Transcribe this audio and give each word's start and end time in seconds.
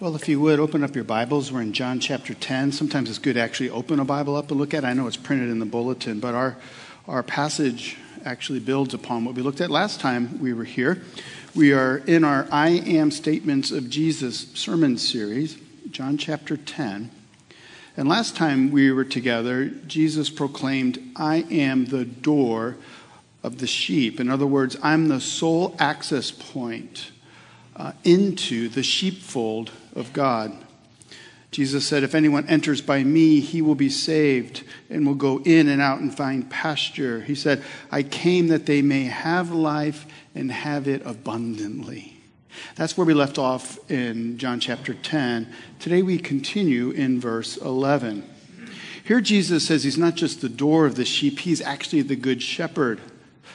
Well, 0.00 0.14
if 0.14 0.28
you 0.28 0.38
would 0.42 0.60
open 0.60 0.84
up 0.84 0.94
your 0.94 1.02
Bibles, 1.02 1.50
we're 1.50 1.60
in 1.60 1.72
John 1.72 1.98
chapter 1.98 2.32
10. 2.32 2.70
Sometimes 2.70 3.10
it's 3.10 3.18
good 3.18 3.34
to 3.34 3.40
actually 3.40 3.70
open 3.70 3.98
a 3.98 4.04
Bible 4.04 4.36
up 4.36 4.48
and 4.48 4.60
look 4.60 4.72
at 4.72 4.84
it. 4.84 4.86
I 4.86 4.92
know 4.92 5.08
it's 5.08 5.16
printed 5.16 5.48
in 5.48 5.58
the 5.58 5.66
bulletin, 5.66 6.20
but 6.20 6.36
our, 6.36 6.56
our 7.08 7.24
passage 7.24 7.96
actually 8.24 8.60
builds 8.60 8.94
upon 8.94 9.24
what 9.24 9.34
we 9.34 9.42
looked 9.42 9.60
at 9.60 9.70
last 9.70 9.98
time 9.98 10.38
we 10.38 10.52
were 10.52 10.62
here. 10.62 11.02
We 11.52 11.72
are 11.72 11.96
in 11.96 12.22
our 12.22 12.46
I 12.52 12.68
Am 12.68 13.10
Statements 13.10 13.72
of 13.72 13.90
Jesus 13.90 14.46
sermon 14.54 14.98
series, 14.98 15.58
John 15.90 16.16
chapter 16.16 16.56
10. 16.56 17.10
And 17.96 18.08
last 18.08 18.36
time 18.36 18.70
we 18.70 18.92
were 18.92 19.02
together, 19.02 19.66
Jesus 19.66 20.30
proclaimed, 20.30 21.02
I 21.16 21.38
am 21.50 21.86
the 21.86 22.04
door 22.04 22.76
of 23.42 23.58
the 23.58 23.66
sheep. 23.66 24.20
In 24.20 24.30
other 24.30 24.46
words, 24.46 24.76
I'm 24.80 25.08
the 25.08 25.20
sole 25.20 25.74
access 25.80 26.30
point 26.30 27.10
uh, 27.78 27.92
into 28.04 28.68
the 28.68 28.82
sheepfold 28.82 29.70
of 29.94 30.12
God. 30.12 30.52
Jesus 31.50 31.86
said, 31.86 32.02
If 32.02 32.14
anyone 32.14 32.46
enters 32.46 32.82
by 32.82 33.02
me, 33.04 33.40
he 33.40 33.62
will 33.62 33.74
be 33.74 33.88
saved 33.88 34.64
and 34.90 35.06
will 35.06 35.14
go 35.14 35.40
in 35.44 35.68
and 35.68 35.80
out 35.80 36.00
and 36.00 36.14
find 36.14 36.50
pasture. 36.50 37.22
He 37.22 37.34
said, 37.34 37.62
I 37.90 38.02
came 38.02 38.48
that 38.48 38.66
they 38.66 38.82
may 38.82 39.04
have 39.04 39.50
life 39.50 40.06
and 40.34 40.52
have 40.52 40.86
it 40.86 41.02
abundantly. 41.06 42.18
That's 42.74 42.96
where 42.96 43.06
we 43.06 43.14
left 43.14 43.38
off 43.38 43.78
in 43.90 44.36
John 44.36 44.60
chapter 44.60 44.92
10. 44.92 45.50
Today 45.78 46.02
we 46.02 46.18
continue 46.18 46.90
in 46.90 47.20
verse 47.20 47.56
11. 47.56 48.28
Here 49.04 49.20
Jesus 49.20 49.66
says 49.66 49.84
he's 49.84 49.96
not 49.96 50.16
just 50.16 50.42
the 50.42 50.48
door 50.50 50.84
of 50.84 50.96
the 50.96 51.04
sheep, 51.04 51.38
he's 51.38 51.62
actually 51.62 52.02
the 52.02 52.16
good 52.16 52.42
shepherd. 52.42 53.00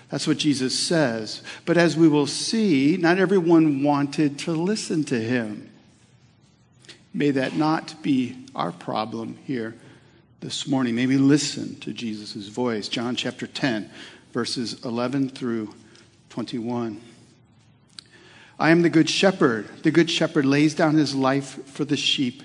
That's 0.09 0.27
what 0.27 0.37
Jesus 0.37 0.77
says. 0.77 1.41
But 1.65 1.77
as 1.77 1.97
we 1.97 2.07
will 2.07 2.27
see, 2.27 2.97
not 2.97 3.17
everyone 3.17 3.83
wanted 3.83 4.37
to 4.39 4.51
listen 4.51 5.03
to 5.05 5.19
him. 5.19 5.69
May 7.13 7.31
that 7.31 7.55
not 7.55 8.01
be 8.01 8.45
our 8.55 8.71
problem 8.71 9.37
here 9.45 9.75
this 10.39 10.67
morning. 10.67 10.95
May 10.95 11.07
we 11.07 11.17
listen 11.17 11.79
to 11.79 11.93
Jesus' 11.93 12.47
voice. 12.47 12.87
John 12.87 13.15
chapter 13.15 13.47
10, 13.47 13.89
verses 14.33 14.83
11 14.83 15.29
through 15.29 15.73
21. 16.29 17.01
I 18.59 18.69
am 18.69 18.81
the 18.81 18.89
good 18.89 19.09
shepherd. 19.09 19.67
The 19.83 19.91
good 19.91 20.09
shepherd 20.09 20.45
lays 20.45 20.75
down 20.75 20.95
his 20.95 21.15
life 21.15 21.65
for 21.67 21.85
the 21.85 21.97
sheep. 21.97 22.43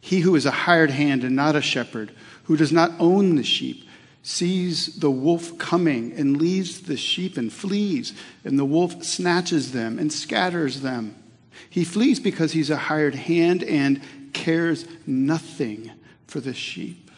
He 0.00 0.20
who 0.20 0.34
is 0.36 0.46
a 0.46 0.50
hired 0.50 0.90
hand 0.90 1.24
and 1.24 1.34
not 1.34 1.56
a 1.56 1.62
shepherd, 1.62 2.12
who 2.44 2.56
does 2.56 2.72
not 2.72 2.92
own 2.98 3.36
the 3.36 3.42
sheep, 3.42 3.86
sees 4.24 5.00
the 5.00 5.10
wolf 5.10 5.58
coming 5.58 6.10
and 6.14 6.38
leaves 6.38 6.80
the 6.80 6.96
sheep 6.96 7.36
and 7.36 7.52
flees, 7.52 8.14
and 8.42 8.58
the 8.58 8.64
wolf 8.64 9.04
snatches 9.04 9.72
them 9.72 9.98
and 9.98 10.10
scatters 10.10 10.80
them. 10.80 11.14
He 11.68 11.84
flees 11.84 12.18
because 12.18 12.52
he's 12.52 12.70
a 12.70 12.76
hired 12.76 13.14
hand 13.14 13.62
and 13.62 14.00
cares 14.32 14.86
nothing 15.06 15.92
for 16.26 16.40
the 16.40 16.54
sheep. 16.54 17.10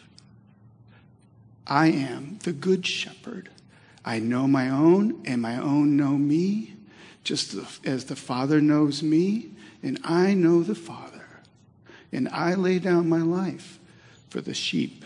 I 1.65 1.87
am 1.87 2.39
the 2.43 2.51
good 2.51 2.85
shepherd. 2.85 3.49
I 4.03 4.19
know 4.19 4.45
my 4.45 4.69
own, 4.69 5.23
and 5.25 5.41
my 5.41 5.57
own 5.57 5.95
know 5.95 6.17
me, 6.17 6.75
just 7.23 7.55
as 7.85 8.05
the 8.05 8.15
Father 8.17 8.59
knows 8.59 9.01
me, 9.01 9.51
and 9.81 9.97
I 10.03 10.33
know 10.33 10.61
the 10.61 10.75
Father. 10.75 11.25
And 12.11 12.27
I 12.29 12.53
lay 12.55 12.79
down 12.79 13.07
my 13.07 13.21
life 13.21 13.79
for 14.29 14.41
the 14.41 14.53
sheep. 14.53 15.05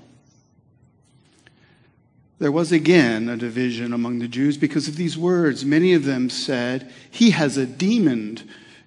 There 2.41 2.51
was 2.51 2.71
again 2.71 3.29
a 3.29 3.37
division 3.37 3.93
among 3.93 4.17
the 4.17 4.27
Jews 4.27 4.57
because 4.57 4.87
of 4.87 4.95
these 4.95 5.15
words. 5.15 5.63
Many 5.63 5.93
of 5.93 6.05
them 6.05 6.27
said, 6.31 6.91
He 7.11 7.29
has 7.29 7.55
a 7.55 7.67
demon 7.67 8.39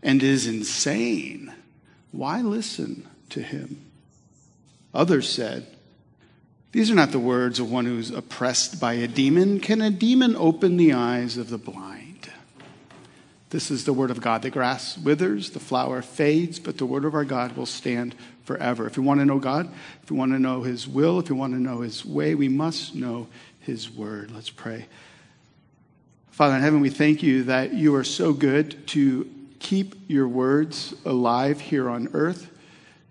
and 0.03 0.25
is 0.25 0.49
insane. 0.49 1.55
Why 2.11 2.41
listen 2.41 3.07
to 3.31 3.41
him? 3.41 3.81
Others 4.93 5.29
said, 5.29 5.69
These 6.73 6.91
are 6.91 6.97
not 6.97 7.13
the 7.13 7.21
words 7.21 7.61
of 7.61 7.71
one 7.71 7.85
who's 7.85 8.11
oppressed 8.11 8.81
by 8.81 8.95
a 8.95 9.07
demon. 9.07 9.61
Can 9.61 9.81
a 9.81 9.91
demon 9.91 10.35
open 10.35 10.77
the 10.77 10.93
eyes 10.93 11.37
of 11.37 11.49
the 11.49 11.57
blind? 11.57 12.04
This 13.51 13.71
is 13.71 13.85
the 13.85 13.93
word 13.93 14.11
of 14.11 14.21
God. 14.21 14.43
The 14.43 14.51
grass 14.51 14.99
withers, 14.99 15.51
the 15.51 15.61
flower 15.61 16.03
fades, 16.03 16.59
but 16.59 16.79
the 16.79 16.87
word 16.87 17.05
of 17.05 17.15
our 17.15 17.25
God 17.25 17.57
will 17.57 17.67
stand 17.67 18.15
forever. 18.45 18.87
If 18.87 18.99
we 18.99 19.05
want 19.05 19.21
to 19.21 19.27
know 19.27 19.39
God, 19.39 19.73
if 20.03 20.11
we 20.11 20.17
want 20.17 20.33
to 20.33 20.39
know 20.39 20.63
His 20.63 20.89
will, 20.89 21.21
if 21.21 21.31
we 21.31 21.37
want 21.37 21.53
to 21.53 21.61
know 21.61 21.81
His 21.81 22.05
way, 22.05 22.35
we 22.35 22.49
must 22.49 22.95
know 22.95 23.29
His 23.61 23.91
word. 23.91 24.31
Let's 24.33 24.51
pray. 24.51 24.87
Father 26.31 26.57
in 26.57 26.63
heaven, 26.63 26.81
we 26.81 26.91
thank 26.91 27.23
you 27.23 27.45
that 27.45 27.75
you 27.75 27.95
are 27.95 28.03
so 28.03 28.33
good 28.33 28.87
to 28.89 29.31
keep 29.61 29.95
your 30.09 30.27
words 30.27 30.95
alive 31.05 31.61
here 31.61 31.89
on 31.89 32.09
earth 32.13 32.51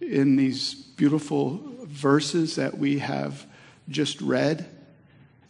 in 0.02 0.36
these 0.36 0.74
beautiful 0.74 1.62
verses 1.84 2.58
that 2.58 2.78
we 2.78 3.00
have 3.00 3.46
just 3.88 4.22
read. 4.22 4.66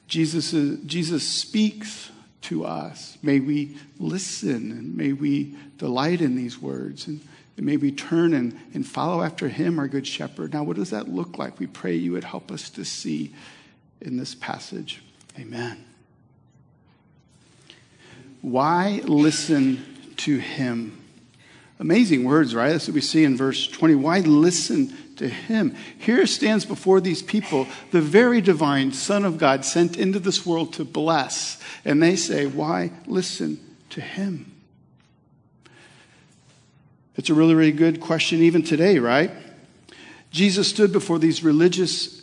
Jesus, 0.08 0.52
Jesus 0.86 1.28
speaks 1.28 2.12
to 2.44 2.66
us. 2.66 3.18
May 3.22 3.40
we 3.40 3.78
listen 4.00 4.72
and 4.72 4.96
may 4.96 5.14
we 5.14 5.56
delight 5.78 6.22
in 6.22 6.36
these 6.36 6.62
words. 6.62 7.08
And 7.08 7.22
may 7.58 7.78
we 7.78 7.92
turn 7.92 8.34
and, 8.34 8.60
and 8.74 8.86
follow 8.86 9.22
after 9.22 9.48
him, 9.48 9.80
our 9.80 9.88
good 9.88 10.08
shepherd. 10.08 10.54
Now, 10.54 10.64
what 10.64 10.76
does 10.76 10.90
that 10.92 11.10
look 11.10 11.38
like? 11.38 11.60
We 11.60 11.68
pray 11.68 11.96
you 11.96 12.14
would 12.14 12.24
help 12.24 12.52
us 12.52 12.70
to 12.72 12.86
see 12.86 13.34
in 14.02 14.18
this 14.18 14.36
passage. 14.36 15.02
Amen. 15.40 15.84
Why 18.42 19.02
listen 19.06 19.84
to 20.18 20.38
him? 20.38 21.00
Amazing 21.80 22.24
words, 22.24 22.54
right? 22.54 22.72
That's 22.72 22.88
what 22.88 22.96
we 22.96 23.02
see 23.02 23.24
in 23.24 23.38
verse 23.38 23.68
20. 23.68 23.96
Why 23.96 24.20
listen 24.20 24.96
to 25.24 25.30
him? 25.30 25.76
Here 25.98 26.28
stands 26.28 26.66
before 26.66 27.00
these 27.02 27.24
people 27.24 27.68
the 27.92 28.02
very 28.02 28.42
divine 28.42 28.92
Son 28.92 29.26
of 29.26 29.38
God 29.38 29.66
sent 29.66 29.98
into 29.98 30.20
this 30.20 30.46
world 30.46 30.74
to 30.74 30.86
bless. 30.86 31.62
And 31.86 32.04
they 32.04 32.16
say, 32.16 32.46
Why 32.46 32.92
listen 33.08 33.60
to 33.92 34.02
him? 34.02 34.52
It's 37.16 37.30
a 37.30 37.34
really, 37.34 37.56
really 37.56 37.72
good 37.72 38.02
question 38.02 38.42
even 38.42 38.64
today, 38.64 39.00
right? 39.00 39.32
Jesus 40.32 40.68
stood 40.68 40.92
before 40.92 41.20
these 41.20 41.44
religious 41.44 42.22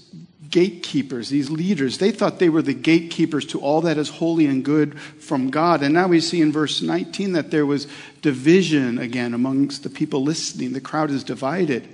gatekeepers, 0.50 1.28
these 1.28 1.48
leaders. 1.48 1.98
They 1.98 2.10
thought 2.10 2.40
they 2.40 2.48
were 2.48 2.60
the 2.60 2.74
gatekeepers 2.74 3.46
to 3.46 3.60
all 3.60 3.82
that 3.82 3.98
is 3.98 4.08
holy 4.08 4.46
and 4.46 4.64
good 4.64 5.00
from 5.00 5.50
God. 5.50 5.82
And 5.82 5.94
now 5.94 6.08
we 6.08 6.20
see 6.20 6.40
in 6.40 6.50
verse 6.50 6.82
19 6.82 7.32
that 7.32 7.52
there 7.52 7.64
was 7.64 7.86
division 8.20 8.98
again 8.98 9.32
amongst 9.32 9.84
the 9.84 9.90
people 9.90 10.24
listening. 10.24 10.72
The 10.72 10.80
crowd 10.80 11.12
is 11.12 11.22
divided. 11.22 11.88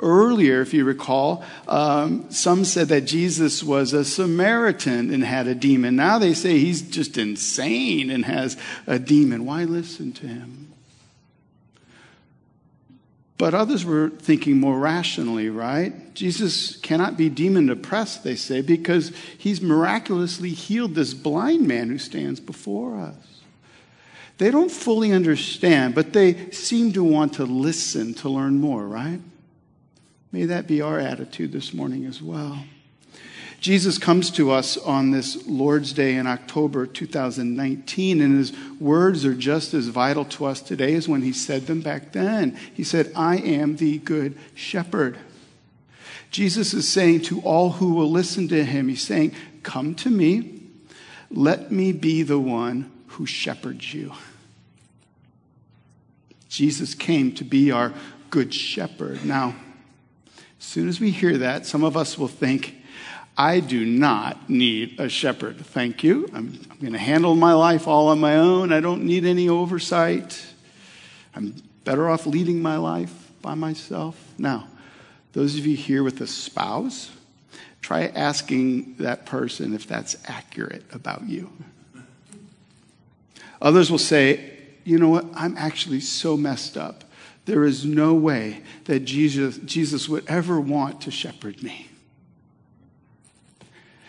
Earlier, 0.00 0.60
if 0.60 0.74
you 0.74 0.84
recall, 0.84 1.44
um, 1.68 2.30
some 2.30 2.64
said 2.64 2.88
that 2.88 3.02
Jesus 3.02 3.62
was 3.62 3.92
a 3.92 4.04
Samaritan 4.04 5.14
and 5.14 5.22
had 5.22 5.46
a 5.46 5.54
demon. 5.54 5.94
Now 5.94 6.18
they 6.18 6.34
say 6.34 6.58
he's 6.58 6.82
just 6.82 7.16
insane 7.16 8.10
and 8.10 8.24
has 8.24 8.56
a 8.86 8.98
demon. 8.98 9.46
Why 9.46 9.64
listen 9.64 10.12
to 10.14 10.26
him? 10.26 10.72
But 13.36 13.54
others 13.54 13.84
were 13.84 14.10
thinking 14.10 14.58
more 14.58 14.78
rationally, 14.78 15.48
right? 15.48 16.14
Jesus 16.14 16.76
cannot 16.76 17.16
be 17.16 17.28
demon 17.28 17.68
oppressed, 17.68 18.22
they 18.24 18.36
say, 18.36 18.60
because 18.60 19.12
he's 19.38 19.60
miraculously 19.60 20.50
healed 20.50 20.94
this 20.94 21.14
blind 21.14 21.66
man 21.66 21.88
who 21.88 21.98
stands 21.98 22.40
before 22.40 22.98
us. 22.98 23.42
They 24.38 24.50
don't 24.50 24.70
fully 24.70 25.12
understand, 25.12 25.94
but 25.94 26.12
they 26.12 26.50
seem 26.50 26.92
to 26.92 27.04
want 27.04 27.34
to 27.34 27.44
listen 27.44 28.14
to 28.14 28.28
learn 28.28 28.60
more, 28.60 28.86
right? 28.86 29.20
May 30.34 30.46
that 30.46 30.66
be 30.66 30.80
our 30.80 30.98
attitude 30.98 31.52
this 31.52 31.72
morning 31.72 32.06
as 32.06 32.20
well. 32.20 32.64
Jesus 33.60 33.98
comes 33.98 34.32
to 34.32 34.50
us 34.50 34.76
on 34.76 35.12
this 35.12 35.46
Lord's 35.46 35.92
Day 35.92 36.16
in 36.16 36.26
October 36.26 36.88
2019, 36.88 38.20
and 38.20 38.36
his 38.36 38.52
words 38.80 39.24
are 39.24 39.36
just 39.36 39.74
as 39.74 39.86
vital 39.86 40.24
to 40.24 40.46
us 40.46 40.60
today 40.60 40.96
as 40.96 41.08
when 41.08 41.22
he 41.22 41.32
said 41.32 41.68
them 41.68 41.82
back 41.82 42.10
then. 42.10 42.58
He 42.74 42.82
said, 42.82 43.12
I 43.14 43.36
am 43.36 43.76
the 43.76 43.98
good 43.98 44.36
shepherd. 44.56 45.18
Jesus 46.32 46.74
is 46.74 46.88
saying 46.88 47.20
to 47.22 47.40
all 47.42 47.70
who 47.70 47.94
will 47.94 48.10
listen 48.10 48.48
to 48.48 48.64
him, 48.64 48.88
He's 48.88 49.02
saying, 49.02 49.36
Come 49.62 49.94
to 49.94 50.10
me, 50.10 50.62
let 51.30 51.70
me 51.70 51.92
be 51.92 52.24
the 52.24 52.40
one 52.40 52.90
who 53.06 53.24
shepherds 53.24 53.94
you. 53.94 54.12
Jesus 56.48 56.92
came 56.92 57.32
to 57.36 57.44
be 57.44 57.70
our 57.70 57.94
good 58.30 58.52
shepherd. 58.52 59.24
Now, 59.24 59.54
soon 60.64 60.88
as 60.88 61.00
we 61.00 61.10
hear 61.10 61.38
that, 61.38 61.66
some 61.66 61.84
of 61.84 61.96
us 61.96 62.18
will 62.18 62.28
think, 62.28 62.76
I 63.36 63.60
do 63.60 63.84
not 63.84 64.48
need 64.48 65.00
a 65.00 65.08
shepherd. 65.08 65.58
Thank 65.58 66.04
you. 66.04 66.28
I'm, 66.32 66.58
I'm 66.70 66.78
going 66.78 66.92
to 66.92 66.98
handle 66.98 67.34
my 67.34 67.52
life 67.52 67.88
all 67.88 68.08
on 68.08 68.20
my 68.20 68.36
own. 68.36 68.72
I 68.72 68.80
don't 68.80 69.04
need 69.04 69.24
any 69.24 69.48
oversight. 69.48 70.44
I'm 71.34 71.54
better 71.84 72.08
off 72.08 72.26
leading 72.26 72.62
my 72.62 72.76
life 72.76 73.12
by 73.42 73.54
myself. 73.54 74.16
Now, 74.38 74.68
those 75.32 75.58
of 75.58 75.66
you 75.66 75.76
here 75.76 76.02
with 76.02 76.20
a 76.20 76.26
spouse, 76.26 77.10
try 77.82 78.06
asking 78.06 78.94
that 78.96 79.26
person 79.26 79.74
if 79.74 79.86
that's 79.86 80.16
accurate 80.26 80.84
about 80.92 81.24
you. 81.28 81.50
Others 83.60 83.90
will 83.90 83.98
say, 83.98 84.52
you 84.84 84.98
know 84.98 85.08
what? 85.08 85.26
I'm 85.34 85.56
actually 85.56 86.00
so 86.00 86.36
messed 86.36 86.76
up. 86.76 87.03
There 87.46 87.64
is 87.64 87.84
no 87.84 88.14
way 88.14 88.62
that 88.84 89.00
Jesus, 89.00 89.58
Jesus 89.58 90.08
would 90.08 90.24
ever 90.26 90.60
want 90.60 91.02
to 91.02 91.10
shepherd 91.10 91.62
me. 91.62 91.88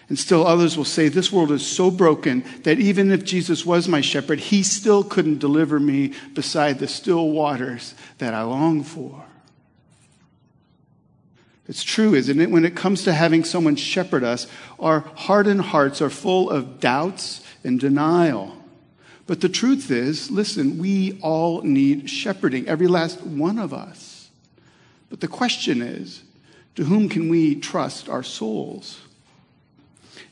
And 0.08 0.20
still 0.20 0.46
others 0.46 0.78
will 0.78 0.86
say, 0.86 1.10
This 1.10 1.32
world 1.32 1.52
is 1.52 1.66
so 1.66 1.90
broken 1.90 2.46
that 2.64 2.80
even 2.80 3.12
if 3.12 3.26
Jesus 3.26 3.66
was 3.66 3.88
my 3.88 4.02
shepherd, 4.02 4.40
he 4.40 4.62
still 4.62 5.04
couldn't 5.04 5.40
deliver 5.40 5.80
me 5.80 6.14
beside 6.34 6.80
the 6.80 6.88
still 6.88 7.32
waters 7.32 7.96
that 8.20 8.34
I 8.34 8.44
long 8.44 8.84
for. 8.84 9.26
It's 11.68 11.84
true, 11.84 12.14
isn't 12.14 12.40
it? 12.40 12.52
When 12.52 12.66
it 12.66 12.76
comes 12.76 13.04
to 13.04 13.14
having 13.14 13.44
someone 13.44 13.76
shepherd 13.76 14.24
us, 14.24 14.46
our 14.80 15.00
hardened 15.16 15.62
hearts 15.62 16.02
are 16.02 16.12
full 16.12 16.52
of 16.52 16.80
doubts 16.80 17.44
and 17.64 17.80
denial. 17.80 18.55
But 19.28 19.42
the 19.42 19.50
truth 19.50 19.90
is, 19.90 20.30
listen, 20.30 20.78
we 20.78 21.20
all 21.22 21.62
need 21.62 22.10
shepherding, 22.10 22.68
every 22.68 22.88
last 22.88 23.22
one 23.22 23.58
of 23.58 23.74
us. 23.74 24.30
But 25.10 25.20
the 25.20 25.28
question 25.28 25.82
is, 25.82 26.24
to 26.76 26.84
whom 26.84 27.10
can 27.10 27.30
we 27.30 27.56
trust 27.56 28.10
our 28.10 28.24
souls? 28.24 29.02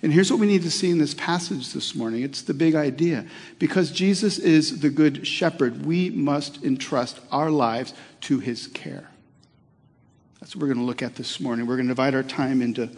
And 0.01 0.12
here's 0.12 0.30
what 0.30 0.40
we 0.40 0.48
need 0.48 0.63
to 0.63 0.72
see 0.72 0.90
in 0.90 0.98
this 0.98 1.13
passage 1.13 1.72
this 1.72 1.95
morning 1.95 2.24
it's 2.24 2.42
the 2.42 2.54
big 2.54 2.75
idea. 2.75 3.25
Because 3.57 3.90
Jesus 3.92 4.38
is 4.38 4.81
the 4.81 4.90
good 4.90 5.25
shepherd, 5.25 5.86
we 5.86 6.10
must 6.10 6.63
entrust 6.63 7.19
our 7.31 7.50
lives 7.50 7.94
to 8.22 8.39
his 8.39 8.68
care. 8.68 9.10
That's 10.39 10.56
what 10.56 10.62
we're 10.62 10.74
going 10.74 10.80
to 10.80 10.86
look 10.86 11.01
at 11.01 11.16
this 11.16 11.39
morning. 11.39 11.66
We're 11.66 11.78
going 11.78 11.88
to 11.88 11.94
divide 11.94 12.16
our 12.16 12.24
time 12.24 12.62
into 12.62 12.89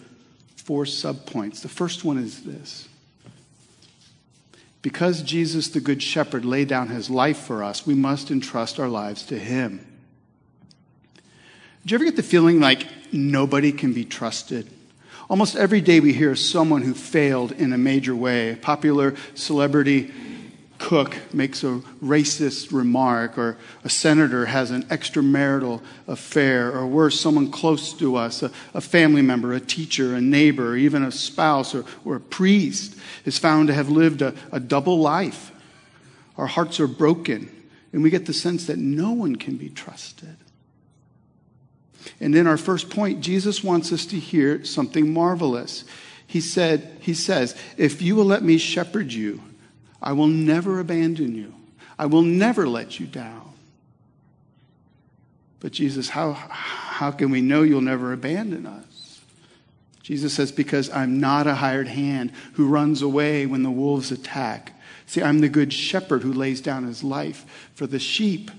four 0.56 0.86
subpoints. 0.86 1.62
The 1.62 1.70
first 1.70 2.04
one 2.04 2.18
is 2.18 2.42
this 2.42 2.90
Because 4.86 5.24
Jesus, 5.24 5.70
the 5.70 5.80
good 5.80 6.04
shepherd, 6.04 6.46
laid 6.46 6.68
down 6.68 6.90
his 6.90 7.10
life 7.10 7.40
for 7.40 7.64
us, 7.64 7.88
we 7.88 7.96
must 7.96 8.30
entrust 8.30 8.80
our 8.80 8.88
lives 8.88 9.24
to 9.24 9.40
him. 9.40 9.84
Do 11.84 11.92
you 11.92 11.96
ever 11.96 12.06
get 12.06 12.16
the 12.16 12.22
feeling 12.22 12.60
like 12.60 12.86
nobody 13.12 13.72
can 13.72 13.94
be 13.94 14.06
trusted? 14.06 14.70
Almost 15.28 15.56
every 15.56 15.82
day 15.82 16.00
we 16.00 16.14
hear 16.14 16.36
someone 16.36 16.84
who 16.84 16.94
failed 16.94 17.52
in 17.54 17.74
a 17.74 17.80
major 17.80 18.16
way. 18.16 18.60
Popular 18.62 19.16
celebrity 19.34 20.14
cook 20.86 21.18
makes 21.34 21.64
a 21.64 21.82
racist 22.00 22.72
remark, 22.72 23.40
or 23.40 23.58
a 23.84 23.90
senator 23.90 24.46
has 24.46 24.70
an 24.70 24.84
extramarital 24.84 25.82
affair, 26.08 26.72
or 26.72 26.86
worse, 26.86 27.20
someone 27.20 27.50
close 27.50 27.92
to 27.92 28.16
us, 28.16 28.44
a, 28.44 28.52
a 28.76 28.80
family 28.80 29.24
member, 29.24 29.52
a 29.52 29.60
teacher, 29.60 30.14
a 30.14 30.22
neighbor, 30.22 30.76
even 30.76 31.02
a 31.02 31.12
spouse 31.12 31.74
or, 31.74 31.86
or 32.06 32.18
a 32.18 32.20
priest, 32.20 32.96
is 33.26 33.40
found 33.40 33.68
to 33.68 33.74
have 33.74 33.90
lived 33.90 34.22
a, 34.22 34.36
a 34.52 34.60
double 34.60 35.00
life. 35.00 35.52
Our 36.38 36.46
hearts 36.46 36.80
are 36.80 36.88
broken, 36.88 37.50
and 37.92 38.04
we 38.04 38.12
get 38.12 38.28
the 38.28 38.34
sense 38.34 38.68
that 38.68 38.78
no 38.78 39.12
one 39.12 39.38
can 39.38 39.58
be 39.58 39.70
trusted. 39.70 40.38
And 42.20 42.36
in 42.36 42.46
our 42.46 42.58
first 42.58 42.92
point, 42.92 43.22
Jesus 43.22 43.64
wants 43.64 43.92
us 43.92 44.06
to 44.06 44.20
hear 44.20 44.64
something 44.64 45.12
marvelous. 45.12 45.84
He 46.28 46.42
said, 46.42 46.96
He 47.00 47.16
says, 47.16 47.60
If 47.76 48.04
you 48.04 48.16
will 48.16 48.26
let 48.26 48.44
me 48.44 48.60
shepherd 48.60 49.12
you, 49.12 49.42
I 50.06 50.14
will 50.14 50.28
never 50.28 50.80
abandon 50.80 51.36
you. 51.36 51.54
I 51.98 52.06
will 52.06 52.22
never 52.22 52.68
let 52.68 53.00
you 53.00 53.08
down. 53.08 53.54
But 55.60 55.72
Jesus, 55.72 56.10
how, 56.10 56.34
how 56.34 57.10
can 57.10 57.32
we 57.32 57.42
know 57.42 57.64
you'll 57.64 57.82
never 57.82 58.14
abandon 58.14 58.68
us? 58.68 59.22
Jesus 60.04 60.36
says, 60.36 60.52
Because 60.52 60.92
I'm 60.92 61.20
not 61.20 61.48
a 61.48 61.56
hired 61.56 61.88
hand 61.88 62.32
who 62.54 62.68
runs 62.68 63.02
away 63.02 63.48
when 63.48 63.64
the 63.64 63.72
wolves 63.72 64.12
attack. 64.12 64.74
See, 65.08 65.24
I'm 65.24 65.40
the 65.40 65.50
good 65.50 65.74
shepherd 65.74 66.22
who 66.22 66.32
lays 66.32 66.62
down 66.62 66.86
his 66.86 67.04
life 67.04 67.70
for 67.74 67.88
the 67.88 67.98
sheep. 67.98 68.52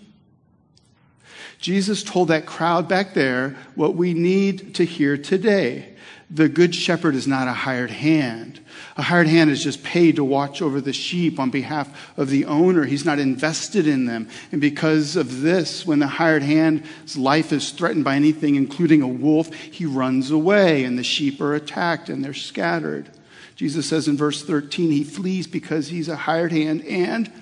Jesus 1.59 2.03
told 2.03 2.29
that 2.29 2.47
crowd 2.47 2.89
back 2.89 3.15
there 3.15 3.57
what 3.77 3.95
we 3.95 4.13
need 4.13 4.75
to 4.75 4.85
hear 4.85 5.17
today. 5.17 5.96
The 6.29 6.49
good 6.49 6.75
shepherd 6.75 7.15
is 7.15 7.29
not 7.29 7.47
a 7.47 7.53
hired 7.53 7.91
hand. 7.91 8.59
A 8.97 9.03
hired 9.03 9.29
hand 9.29 9.49
is 9.49 9.63
just 9.63 9.85
paid 9.85 10.17
to 10.17 10.25
watch 10.25 10.61
over 10.61 10.81
the 10.81 10.93
sheep 10.93 11.39
on 11.39 11.51
behalf 11.51 12.19
of 12.19 12.31
the 12.31 12.47
owner. 12.47 12.85
He's 12.85 13.05
not 13.05 13.21
invested 13.21 13.87
in 13.87 14.07
them. 14.07 14.29
And 14.51 14.61
because 14.61 15.15
of 15.15 15.43
this, 15.43 15.87
when 15.87 16.01
the 16.01 16.09
hired 16.09 16.43
hand's 16.43 17.17
life 17.17 17.53
is 17.53 17.71
threatened 17.71 18.05
by 18.05 18.17
anything, 18.17 18.57
including 18.57 19.03
a 19.03 19.09
wolf, 19.09 19.55
he 19.55 19.87
runs 19.87 20.33
away 20.33 20.83
and 20.83 20.99
the 20.99 21.05
sheep 21.05 21.41
are 21.41 21.55
attacked 21.55 22.09
and 22.09 22.25
they're 22.25 22.35
scattered. 22.35 23.09
Jesus 23.55 23.89
says 23.89 24.09
in 24.09 24.17
verse 24.17 24.43
13, 24.43 24.91
he 24.91 25.05
flees 25.05 25.47
because 25.47 25.89
he's 25.89 26.09
a 26.09 26.17
hired 26.17 26.51
hand 26.51 26.85
and 26.87 27.33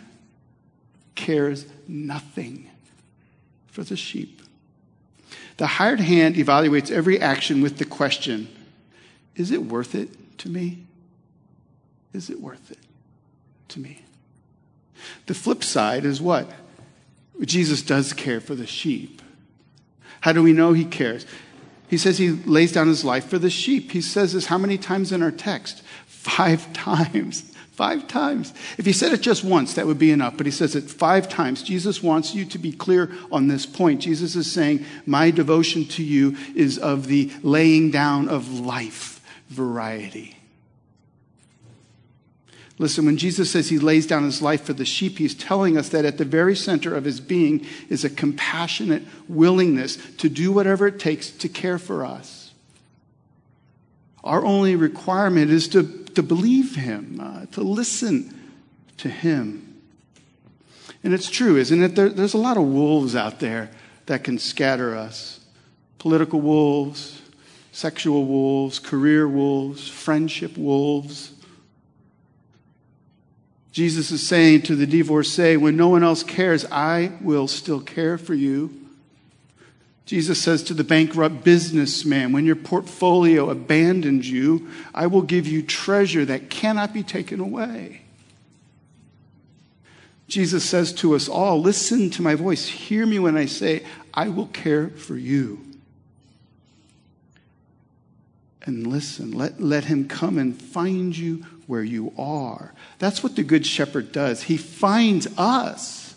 cares 1.15 1.65
nothing 1.89 2.71
for 3.67 3.83
the 3.83 3.97
sheep. 3.97 4.43
The 5.57 5.67
hired 5.67 6.01
hand 6.01 6.35
evaluates 6.35 6.91
every 6.91 7.19
action 7.19 7.63
with 7.63 7.79
the 7.79 7.85
question 7.87 8.49
Is 9.37 9.51
it 9.51 9.65
worth 9.65 9.95
it 9.95 10.39
to 10.39 10.49
me? 10.49 10.85
Is 12.13 12.31
it 12.31 12.41
worth 12.41 12.71
it 12.71 12.79
to 13.69 13.81
me? 13.81 14.03
The 15.27 15.35
flip 15.35 15.65
side 15.65 16.05
is 16.05 16.21
what? 16.21 16.51
Jesus 17.41 17.83
does 17.83 18.13
care 18.13 18.41
for 18.41 18.55
the 18.55 18.67
sheep. 18.67 19.21
How 20.21 20.33
do 20.33 20.43
we 20.43 20.53
know 20.53 20.73
he 20.73 20.85
cares? 20.85 21.27
He 21.89 21.99
says 21.99 22.17
he 22.19 22.31
lays 22.31 22.73
down 22.73 22.89
his 22.89 23.05
life 23.05 23.27
for 23.27 23.39
the 23.39 23.51
sheep. 23.51 23.91
He 23.91 24.01
says 24.01 24.33
this 24.33 24.47
how 24.47 24.59
many 24.59 24.79
times 24.79 25.13
in 25.13 25.23
our 25.23 25.31
text? 25.31 25.83
Five 26.07 26.73
times. 26.73 27.51
Five 27.73 28.07
times. 28.07 28.55
If 28.79 28.87
he 28.87 28.93
said 28.93 29.13
it 29.13 29.21
just 29.21 29.43
once, 29.43 29.75
that 29.75 29.87
would 29.87 29.99
be 29.99 30.13
enough, 30.13 30.37
but 30.37 30.47
he 30.47 30.53
says 30.53 30.77
it 30.77 30.89
five 30.89 31.29
times. 31.29 31.61
Jesus 31.61 32.01
wants 32.01 32.33
you 32.33 32.45
to 32.45 32.59
be 32.59 32.71
clear 32.71 33.11
on 33.33 33.49
this 33.49 33.67
point. 33.67 34.01
Jesus 34.01 34.37
is 34.37 34.51
saying, 34.51 34.85
My 35.07 35.33
devotion 35.33 35.85
to 35.87 36.05
you 36.05 36.37
is 36.55 36.79
of 36.79 37.09
the 37.09 37.33
laying 37.43 37.91
down 37.91 38.29
of 38.29 38.61
life 38.61 39.14
variety. 39.49 40.37
Listen, 42.79 43.07
when 43.07 43.17
Jesus 43.17 43.53
says 43.53 43.69
he 43.69 43.79
lays 43.79 44.07
down 44.07 44.25
his 44.25 44.43
life 44.43 44.65
for 44.65 44.73
the 44.73 44.85
sheep, 44.85 45.19
he's 45.19 45.35
telling 45.35 45.79
us 45.79 45.91
that 45.91 46.05
at 46.05 46.19
the 46.19 46.25
very 46.25 46.57
center 46.57 46.95
of 46.95 47.05
his 47.05 47.21
being 47.21 47.65
is 47.89 48.05
a 48.05 48.11
compassionate 48.11 49.05
willingness 49.29 49.97
to 50.17 50.29
do 50.29 50.51
whatever 50.51 50.89
it 50.89 50.99
takes 50.99 51.31
to 51.31 51.49
care 51.49 51.79
for 51.79 52.05
us. 52.05 52.53
Our 54.25 54.45
only 54.45 54.75
requirement 54.75 55.51
is 55.51 55.69
to, 55.69 56.05
to 56.15 56.23
believe 56.23 56.75
him, 56.75 57.21
uh, 57.23 57.47
to 57.53 57.61
listen 57.61 58.53
to 58.97 59.09
him. 59.09 59.81
And 61.05 61.15
it's 61.15 61.31
true, 61.31 61.57
isn't 61.57 61.83
it? 61.83 61.95
There, 61.95 62.09
there's 62.09 62.35
a 62.35 62.39
lot 62.39 62.57
of 62.57 62.65
wolves 62.65 63.15
out 63.15 63.39
there 63.39 63.71
that 64.07 64.25
can 64.25 64.39
scatter 64.39 64.97
us 64.97 65.41
political 65.99 66.41
wolves, 66.41 67.23
sexual 67.75 68.25
wolves, 68.25 68.79
career 68.79 69.27
wolves, 69.29 69.89
friendship 69.89 70.57
wolves. 70.57 71.33
Jesus 73.73 74.13
is 74.13 74.25
saying 74.25 74.63
to 74.63 74.77
the 74.77 74.87
divorcee, 74.87 75.57
when 75.57 75.77
no 75.77 75.89
one 75.89 76.05
else 76.05 76.23
cares, 76.23 76.65
I 76.67 77.11
will 77.21 77.49
still 77.49 77.81
care 77.81 78.17
for 78.17 78.33
you. 78.33 78.73
Jesus 80.07 80.41
says 80.41 80.63
to 80.65 80.75
the 80.75 80.85
bankrupt 80.85 81.43
businessman, 81.43 82.31
When 82.31 82.45
your 82.45 82.55
portfolio 82.55 83.51
abandons 83.51 84.31
you, 84.31 84.69
I 84.95 85.09
will 85.09 85.23
give 85.23 85.49
you 85.49 85.61
treasure 85.61 86.25
that 86.27 86.51
cannot 86.51 86.95
be 86.95 87.03
taken 87.03 87.41
away. 87.41 88.03
Jesus 90.29 90.65
says 90.65 90.93
to 90.95 91.17
us 91.17 91.29
all, 91.29 91.61
Listen 91.61 92.09
to 92.11 92.23
my 92.23 92.37
voice. 92.37 92.69
Hear 92.69 93.05
me 93.05 93.19
when 93.19 93.37
I 93.37 93.47
say, 93.47 93.85
I 94.13 94.29
will 94.29 94.47
care 94.47 94.91
for 94.91 95.17
you. 95.17 95.74
And 98.65 98.87
listen, 98.87 99.33
let, 99.33 99.61
let 99.61 99.85
him 99.85 100.09
come 100.09 100.39
and 100.39 100.61
find 100.61 101.17
you 101.17 101.45
where 101.67 101.83
you 101.83 102.13
are. 102.19 102.73
That's 102.99 103.23
what 103.23 103.37
the 103.37 103.43
Good 103.43 103.67
Shepherd 103.67 104.11
does. 104.11 104.45
He 104.45 104.57
finds 104.57 105.27
us 105.39 106.15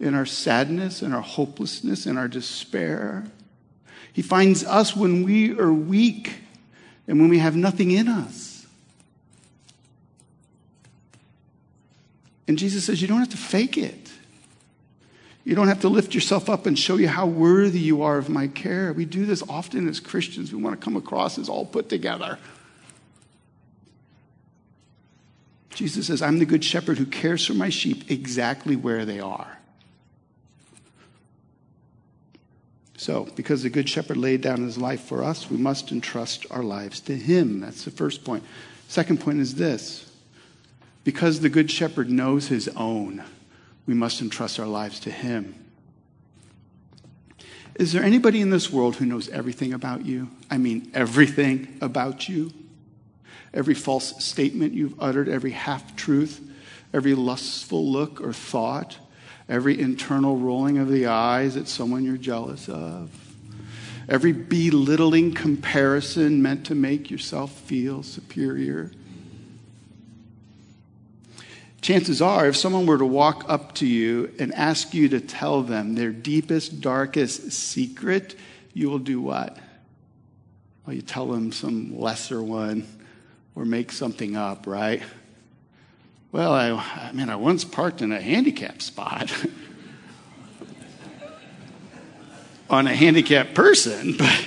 in 0.00 0.14
our 0.14 0.26
sadness, 0.26 1.02
in 1.02 1.12
our 1.12 1.22
hopelessness, 1.22 2.06
in 2.06 2.16
our 2.16 2.28
despair. 2.28 3.24
He 4.12 4.22
finds 4.22 4.64
us 4.64 4.96
when 4.96 5.22
we 5.22 5.58
are 5.58 5.72
weak 5.72 6.40
and 7.06 7.20
when 7.20 7.28
we 7.28 7.38
have 7.38 7.56
nothing 7.56 7.90
in 7.90 8.08
us. 8.08 8.66
And 12.48 12.58
Jesus 12.58 12.84
says, 12.84 13.02
You 13.02 13.08
don't 13.08 13.18
have 13.18 13.30
to 13.30 13.36
fake 13.36 13.76
it. 13.76 14.05
You 15.46 15.54
don't 15.54 15.68
have 15.68 15.82
to 15.82 15.88
lift 15.88 16.12
yourself 16.12 16.50
up 16.50 16.66
and 16.66 16.76
show 16.76 16.96
you 16.96 17.06
how 17.06 17.24
worthy 17.24 17.78
you 17.78 18.02
are 18.02 18.18
of 18.18 18.28
my 18.28 18.48
care. 18.48 18.92
We 18.92 19.04
do 19.04 19.24
this 19.24 19.44
often 19.48 19.86
as 19.86 20.00
Christians. 20.00 20.52
We 20.52 20.60
want 20.60 20.78
to 20.78 20.84
come 20.84 20.96
across 20.96 21.38
as 21.38 21.48
all 21.48 21.64
put 21.64 21.88
together. 21.88 22.40
Jesus 25.70 26.08
says, 26.08 26.20
I'm 26.20 26.40
the 26.40 26.46
good 26.46 26.64
shepherd 26.64 26.98
who 26.98 27.06
cares 27.06 27.46
for 27.46 27.54
my 27.54 27.68
sheep 27.68 28.10
exactly 28.10 28.74
where 28.74 29.04
they 29.04 29.20
are. 29.20 29.58
So, 32.96 33.28
because 33.36 33.62
the 33.62 33.70
Good 33.70 33.88
Shepherd 33.88 34.16
laid 34.16 34.40
down 34.40 34.62
his 34.62 34.78
life 34.78 35.02
for 35.02 35.22
us, 35.22 35.48
we 35.48 35.58
must 35.58 35.92
entrust 35.92 36.46
our 36.50 36.62
lives 36.64 36.98
to 37.00 37.14
him. 37.14 37.60
That's 37.60 37.84
the 37.84 37.90
first 37.92 38.24
point. 38.24 38.42
Second 38.88 39.20
point 39.20 39.38
is 39.38 39.54
this 39.54 40.10
because 41.04 41.38
the 41.38 41.50
Good 41.50 41.70
Shepherd 41.70 42.10
knows 42.10 42.48
his 42.48 42.68
own, 42.68 43.22
we 43.86 43.94
must 43.94 44.20
entrust 44.20 44.58
our 44.58 44.66
lives 44.66 45.00
to 45.00 45.10
him. 45.10 45.54
Is 47.76 47.92
there 47.92 48.02
anybody 48.02 48.40
in 48.40 48.50
this 48.50 48.72
world 48.72 48.96
who 48.96 49.06
knows 49.06 49.28
everything 49.28 49.72
about 49.72 50.04
you? 50.04 50.28
I 50.50 50.58
mean, 50.58 50.90
everything 50.94 51.78
about 51.80 52.28
you? 52.28 52.52
Every 53.52 53.74
false 53.74 54.24
statement 54.24 54.72
you've 54.72 55.00
uttered, 55.00 55.28
every 55.28 55.50
half 55.50 55.94
truth, 55.94 56.40
every 56.92 57.14
lustful 57.14 57.90
look 57.90 58.20
or 58.20 58.32
thought 58.32 58.98
every 59.48 59.80
internal 59.80 60.36
rolling 60.36 60.78
of 60.78 60.88
the 60.88 61.06
eyes 61.06 61.56
at 61.56 61.68
someone 61.68 62.04
you're 62.04 62.16
jealous 62.16 62.68
of, 62.68 63.10
every 64.08 64.32
belittling 64.32 65.32
comparison 65.32 66.42
meant 66.42 66.66
to 66.66 66.74
make 66.74 67.10
yourself 67.10 67.52
feel 67.52 68.02
superior. 68.02 68.90
Chances 71.86 72.20
are, 72.20 72.48
if 72.48 72.56
someone 72.56 72.84
were 72.84 72.98
to 72.98 73.06
walk 73.06 73.44
up 73.46 73.72
to 73.74 73.86
you 73.86 74.34
and 74.40 74.52
ask 74.54 74.92
you 74.92 75.08
to 75.10 75.20
tell 75.20 75.62
them 75.62 75.94
their 75.94 76.10
deepest, 76.10 76.80
darkest 76.80 77.52
secret, 77.52 78.34
you 78.74 78.90
will 78.90 78.98
do 78.98 79.20
what? 79.20 79.56
Well, 80.84 80.96
you 80.96 81.02
tell 81.02 81.26
them 81.26 81.52
some 81.52 81.96
lesser 81.96 82.42
one 82.42 82.88
or 83.54 83.64
make 83.64 83.92
something 83.92 84.36
up, 84.36 84.66
right? 84.66 85.00
Well, 86.32 86.52
I, 86.52 86.70
I 86.70 87.12
mean, 87.12 87.28
I 87.28 87.36
once 87.36 87.64
parked 87.64 88.02
in 88.02 88.10
a 88.10 88.20
handicap 88.20 88.82
spot 88.82 89.30
on 92.68 92.88
a 92.88 92.92
handicapped 92.92 93.54
person, 93.54 94.16
but 94.18 94.44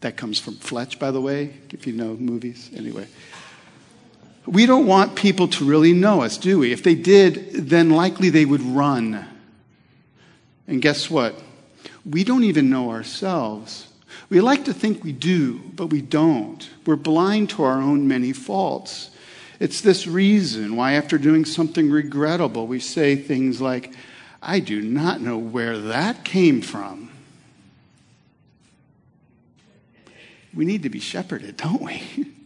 that 0.00 0.18
comes 0.18 0.38
from 0.38 0.56
Fletch, 0.56 0.98
by 0.98 1.10
the 1.10 1.22
way, 1.22 1.54
if 1.70 1.86
you 1.86 1.94
know 1.94 2.16
movies. 2.16 2.68
Anyway. 2.76 3.06
We 4.46 4.66
don't 4.66 4.86
want 4.86 5.16
people 5.16 5.48
to 5.48 5.64
really 5.64 5.92
know 5.92 6.22
us, 6.22 6.38
do 6.38 6.60
we? 6.60 6.72
If 6.72 6.82
they 6.82 6.94
did, 6.94 7.68
then 7.68 7.90
likely 7.90 8.30
they 8.30 8.44
would 8.44 8.62
run. 8.62 9.26
And 10.66 10.80
guess 10.80 11.10
what? 11.10 11.34
We 12.08 12.24
don't 12.24 12.44
even 12.44 12.70
know 12.70 12.90
ourselves. 12.90 13.88
We 14.30 14.40
like 14.40 14.64
to 14.64 14.72
think 14.72 15.04
we 15.04 15.12
do, 15.12 15.58
but 15.74 15.86
we 15.86 16.00
don't. 16.00 16.68
We're 16.86 16.96
blind 16.96 17.50
to 17.50 17.64
our 17.64 17.80
own 17.80 18.08
many 18.08 18.32
faults. 18.32 19.10
It's 19.58 19.82
this 19.82 20.06
reason 20.06 20.76
why, 20.76 20.92
after 20.92 21.18
doing 21.18 21.44
something 21.44 21.90
regrettable, 21.90 22.66
we 22.66 22.80
say 22.80 23.16
things 23.16 23.60
like, 23.60 23.94
I 24.42 24.60
do 24.60 24.80
not 24.80 25.20
know 25.20 25.36
where 25.36 25.76
that 25.76 26.24
came 26.24 26.62
from. 26.62 27.10
We 30.54 30.64
need 30.64 30.82
to 30.84 30.88
be 30.88 31.00
shepherded, 31.00 31.58
don't 31.58 31.82
we? 31.82 32.32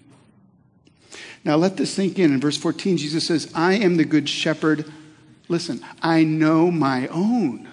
now 1.44 1.56
let 1.56 1.76
this 1.76 1.92
sink 1.92 2.18
in. 2.18 2.32
In 2.32 2.40
verse 2.40 2.56
14, 2.56 2.96
Jesus 2.96 3.26
says, 3.26 3.50
I 3.54 3.74
am 3.74 3.96
the 3.96 4.04
good 4.04 4.28
shepherd. 4.28 4.90
Listen, 5.48 5.84
I 6.02 6.24
know 6.24 6.70
my 6.70 7.06
own. 7.08 7.68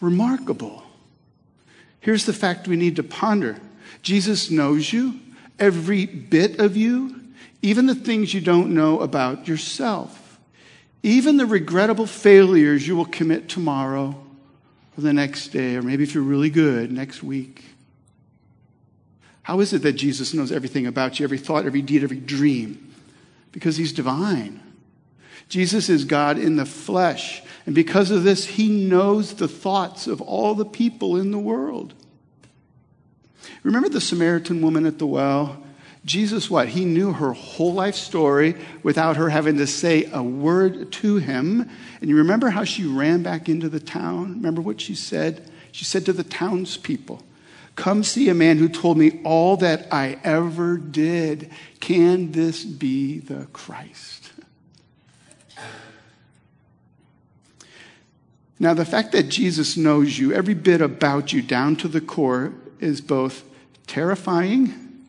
Remarkable. 0.00 0.84
Here's 2.00 2.24
the 2.24 2.32
fact 2.32 2.68
we 2.68 2.76
need 2.76 2.96
to 2.96 3.02
ponder 3.02 3.56
Jesus 4.02 4.50
knows 4.50 4.92
you, 4.92 5.20
every 5.58 6.06
bit 6.06 6.58
of 6.58 6.76
you, 6.76 7.20
even 7.60 7.86
the 7.86 7.94
things 7.94 8.32
you 8.32 8.40
don't 8.40 8.72
know 8.72 9.00
about 9.00 9.46
yourself, 9.46 10.38
even 11.02 11.36
the 11.36 11.44
regrettable 11.44 12.06
failures 12.06 12.86
you 12.86 12.96
will 12.96 13.04
commit 13.04 13.48
tomorrow 13.48 14.16
or 14.96 15.00
the 15.02 15.12
next 15.12 15.48
day, 15.48 15.76
or 15.76 15.82
maybe 15.82 16.02
if 16.02 16.14
you're 16.14 16.22
really 16.22 16.48
good, 16.48 16.90
next 16.90 17.22
week. 17.22 17.64
How 19.50 19.58
is 19.58 19.72
it 19.72 19.82
that 19.82 19.94
Jesus 19.94 20.32
knows 20.32 20.52
everything 20.52 20.86
about 20.86 21.18
you, 21.18 21.24
every 21.24 21.36
thought, 21.36 21.66
every 21.66 21.82
deed, 21.82 22.04
every 22.04 22.20
dream? 22.20 22.94
Because 23.50 23.76
he's 23.76 23.92
divine. 23.92 24.62
Jesus 25.48 25.88
is 25.88 26.04
God 26.04 26.38
in 26.38 26.54
the 26.54 26.64
flesh. 26.64 27.42
And 27.66 27.74
because 27.74 28.12
of 28.12 28.22
this, 28.22 28.46
he 28.46 28.68
knows 28.68 29.34
the 29.34 29.48
thoughts 29.48 30.06
of 30.06 30.20
all 30.20 30.54
the 30.54 30.64
people 30.64 31.16
in 31.16 31.32
the 31.32 31.38
world. 31.40 31.94
Remember 33.64 33.88
the 33.88 34.00
Samaritan 34.00 34.62
woman 34.62 34.86
at 34.86 35.00
the 35.00 35.06
well? 35.08 35.60
Jesus, 36.04 36.48
what? 36.48 36.68
He 36.68 36.84
knew 36.84 37.12
her 37.12 37.32
whole 37.32 37.74
life 37.74 37.96
story 37.96 38.54
without 38.84 39.16
her 39.16 39.30
having 39.30 39.56
to 39.56 39.66
say 39.66 40.08
a 40.12 40.22
word 40.22 40.92
to 40.92 41.16
him. 41.16 41.68
And 42.00 42.08
you 42.08 42.14
remember 42.18 42.50
how 42.50 42.62
she 42.62 42.84
ran 42.84 43.24
back 43.24 43.48
into 43.48 43.68
the 43.68 43.80
town? 43.80 44.34
Remember 44.34 44.60
what 44.60 44.80
she 44.80 44.94
said? 44.94 45.50
She 45.72 45.84
said 45.84 46.06
to 46.06 46.12
the 46.12 46.22
townspeople, 46.22 47.24
Come 47.76 48.04
see 48.04 48.28
a 48.28 48.34
man 48.34 48.58
who 48.58 48.68
told 48.68 48.98
me 48.98 49.20
all 49.24 49.56
that 49.58 49.88
I 49.90 50.18
ever 50.22 50.76
did. 50.76 51.50
Can 51.80 52.32
this 52.32 52.64
be 52.64 53.18
the 53.18 53.46
Christ? 53.52 54.32
Now, 58.58 58.74
the 58.74 58.84
fact 58.84 59.12
that 59.12 59.30
Jesus 59.30 59.78
knows 59.78 60.18
you, 60.18 60.34
every 60.34 60.52
bit 60.52 60.82
about 60.82 61.32
you 61.32 61.40
down 61.40 61.76
to 61.76 61.88
the 61.88 62.02
core, 62.02 62.52
is 62.78 63.00
both 63.00 63.42
terrifying 63.86 65.06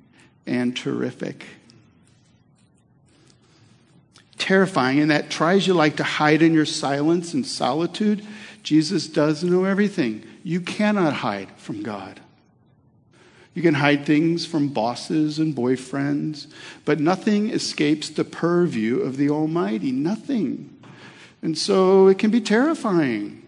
and 0.47 0.75
terrific. 0.75 1.45
Terrifying, 4.37 5.01
and 5.01 5.11
that 5.11 5.29
tries 5.29 5.67
you 5.67 5.73
like 5.73 5.97
to 5.97 6.03
hide 6.03 6.41
in 6.41 6.53
your 6.53 6.65
silence 6.65 7.33
and 7.33 7.45
solitude. 7.45 8.25
Jesus 8.63 9.07
does 9.07 9.43
know 9.43 9.65
everything. 9.65 10.23
You 10.43 10.61
cannot 10.61 11.15
hide 11.15 11.51
from 11.57 11.83
God. 11.83 12.21
You 13.53 13.61
can 13.61 13.73
hide 13.73 14.05
things 14.05 14.45
from 14.45 14.69
bosses 14.69 15.37
and 15.37 15.53
boyfriends, 15.53 16.47
but 16.85 16.99
nothing 16.99 17.49
escapes 17.49 18.09
the 18.09 18.23
purview 18.23 18.99
of 18.99 19.17
the 19.17 19.29
Almighty. 19.29 19.91
Nothing. 19.91 20.81
And 21.41 21.57
so 21.57 22.07
it 22.07 22.17
can 22.17 22.31
be 22.31 22.39
terrifying, 22.39 23.45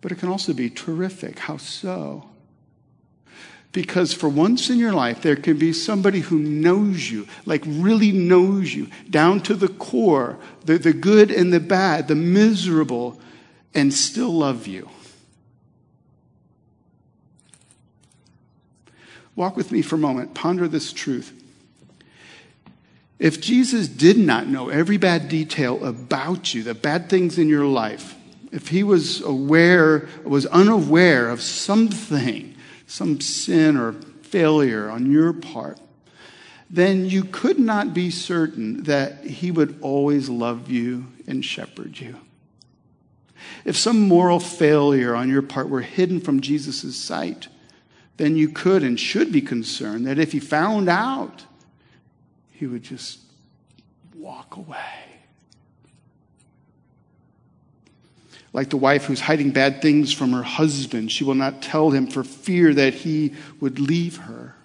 but 0.00 0.12
it 0.12 0.16
can 0.16 0.28
also 0.28 0.52
be 0.52 0.70
terrific. 0.70 1.40
How 1.40 1.56
so? 1.56 2.28
Because 3.72 4.14
for 4.14 4.28
once 4.28 4.70
in 4.70 4.78
your 4.78 4.92
life, 4.92 5.20
there 5.20 5.36
can 5.36 5.58
be 5.58 5.72
somebody 5.72 6.20
who 6.20 6.38
knows 6.38 7.10
you, 7.10 7.26
like 7.44 7.62
really 7.66 8.12
knows 8.12 8.72
you, 8.72 8.88
down 9.10 9.40
to 9.42 9.54
the 9.54 9.68
core, 9.68 10.38
the, 10.64 10.78
the 10.78 10.92
good 10.92 11.30
and 11.30 11.52
the 11.52 11.60
bad, 11.60 12.08
the 12.08 12.14
miserable, 12.14 13.20
and 13.74 13.92
still 13.92 14.32
love 14.32 14.66
you. 14.66 14.88
Walk 19.36 19.56
with 19.56 19.70
me 19.70 19.82
for 19.82 19.94
a 19.94 19.98
moment. 19.98 20.34
Ponder 20.34 20.66
this 20.66 20.92
truth. 20.92 21.32
If 23.18 23.40
Jesus 23.40 23.88
did 23.88 24.18
not 24.18 24.46
know 24.48 24.68
every 24.68 24.96
bad 24.96 25.28
detail 25.28 25.84
about 25.84 26.52
you, 26.52 26.62
the 26.62 26.74
bad 26.74 27.08
things 27.08 27.38
in 27.38 27.48
your 27.48 27.64
life, 27.64 28.14
if 28.50 28.68
he 28.68 28.82
was 28.82 29.22
aware, 29.22 30.08
was 30.24 30.46
unaware 30.46 31.28
of 31.28 31.40
something 31.40 32.56
some 32.86 33.20
sin 33.20 33.76
or 33.76 33.92
failure 34.22 34.88
on 34.88 35.10
your 35.10 35.32
part, 35.32 35.78
then 36.70 37.06
you 37.06 37.24
could 37.24 37.58
not 37.58 37.94
be 37.94 38.10
certain 38.10 38.84
that 38.84 39.24
He 39.24 39.50
would 39.50 39.78
always 39.80 40.28
love 40.28 40.70
you 40.70 41.06
and 41.26 41.44
shepherd 41.44 41.98
you. 42.00 42.16
If 43.64 43.76
some 43.76 44.08
moral 44.08 44.40
failure 44.40 45.14
on 45.14 45.28
your 45.28 45.42
part 45.42 45.68
were 45.68 45.82
hidden 45.82 46.20
from 46.20 46.40
Jesus' 46.40 46.96
sight, 46.96 47.48
then 48.16 48.36
you 48.36 48.48
could 48.48 48.82
and 48.82 48.98
should 48.98 49.32
be 49.32 49.40
concerned 49.40 50.06
that 50.06 50.18
if 50.18 50.32
He 50.32 50.40
found 50.40 50.88
out, 50.88 51.44
He 52.50 52.66
would 52.66 52.82
just 52.82 53.20
walk 54.14 54.56
away. 54.56 55.06
Like 58.52 58.70
the 58.70 58.78
wife 58.78 59.04
who's 59.04 59.20
hiding 59.20 59.50
bad 59.50 59.82
things 59.82 60.12
from 60.12 60.32
her 60.32 60.42
husband, 60.42 61.12
she 61.12 61.24
will 61.24 61.34
not 61.34 61.60
tell 61.60 61.90
him 61.90 62.06
for 62.06 62.24
fear 62.24 62.72
that 62.72 62.94
he 62.94 63.34
would 63.60 63.78
leave 63.78 64.16
her. 64.16 64.55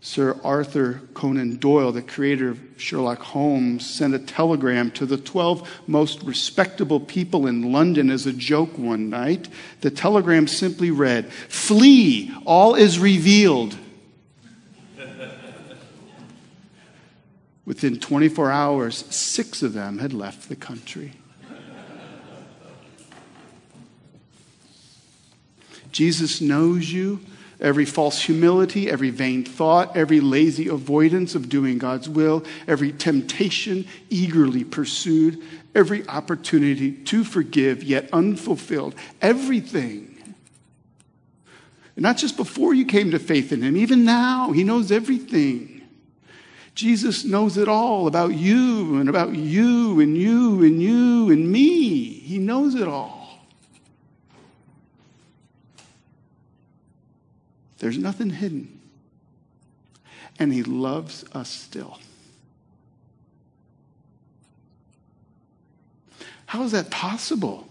Sir 0.00 0.38
Arthur 0.44 1.00
Conan 1.12 1.56
Doyle, 1.56 1.90
the 1.90 2.02
creator 2.02 2.50
of 2.50 2.60
Sherlock 2.76 3.18
Holmes, 3.18 3.84
sent 3.84 4.14
a 4.14 4.18
telegram 4.18 4.92
to 4.92 5.06
the 5.06 5.16
12 5.16 5.68
most 5.88 6.22
respectable 6.22 7.00
people 7.00 7.48
in 7.48 7.72
London 7.72 8.08
as 8.08 8.24
a 8.24 8.32
joke 8.32 8.78
one 8.78 9.10
night. 9.10 9.48
The 9.80 9.90
telegram 9.90 10.46
simply 10.46 10.92
read, 10.92 11.32
Flee, 11.32 12.32
all 12.46 12.76
is 12.76 12.98
revealed. 12.98 13.76
Within 17.64 17.98
24 17.98 18.50
hours, 18.50 19.04
six 19.14 19.62
of 19.62 19.74
them 19.74 19.98
had 19.98 20.14
left 20.14 20.48
the 20.48 20.56
country. 20.56 21.12
Jesus 25.92 26.40
knows 26.40 26.92
you. 26.92 27.20
Every 27.60 27.84
false 27.84 28.20
humility, 28.20 28.88
every 28.88 29.10
vain 29.10 29.44
thought, 29.44 29.96
every 29.96 30.20
lazy 30.20 30.68
avoidance 30.68 31.34
of 31.34 31.48
doing 31.48 31.78
God's 31.78 32.08
will, 32.08 32.44
every 32.68 32.92
temptation 32.92 33.84
eagerly 34.10 34.62
pursued, 34.62 35.42
every 35.74 36.06
opportunity 36.08 36.92
to 36.92 37.24
forgive 37.24 37.82
yet 37.82 38.08
unfulfilled, 38.12 38.94
everything. 39.20 40.04
Not 41.96 42.16
just 42.16 42.36
before 42.36 42.74
you 42.74 42.84
came 42.84 43.10
to 43.10 43.18
faith 43.18 43.50
in 43.50 43.62
Him, 43.62 43.76
even 43.76 44.04
now, 44.04 44.52
He 44.52 44.62
knows 44.62 44.92
everything. 44.92 45.82
Jesus 46.76 47.24
knows 47.24 47.56
it 47.56 47.66
all 47.66 48.06
about 48.06 48.34
you 48.34 49.00
and 49.00 49.08
about 49.08 49.34
you 49.34 49.98
and 49.98 50.16
you 50.16 50.62
and 50.62 50.80
you 50.80 51.28
and 51.32 51.50
me. 51.50 52.04
He 52.04 52.38
knows 52.38 52.76
it 52.76 52.86
all. 52.86 53.17
There's 57.78 57.98
nothing 57.98 58.30
hidden. 58.30 58.80
And 60.38 60.52
He 60.52 60.62
loves 60.62 61.24
us 61.32 61.48
still. 61.48 61.98
How 66.46 66.62
is 66.62 66.72
that 66.72 66.90
possible? 66.90 67.68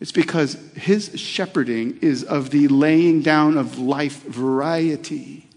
It's 0.00 0.12
because 0.12 0.54
His 0.74 1.18
shepherding 1.20 1.98
is 2.00 2.24
of 2.24 2.50
the 2.50 2.68
laying 2.68 3.22
down 3.22 3.56
of 3.56 3.78
life 3.78 4.22
variety. 4.22 5.48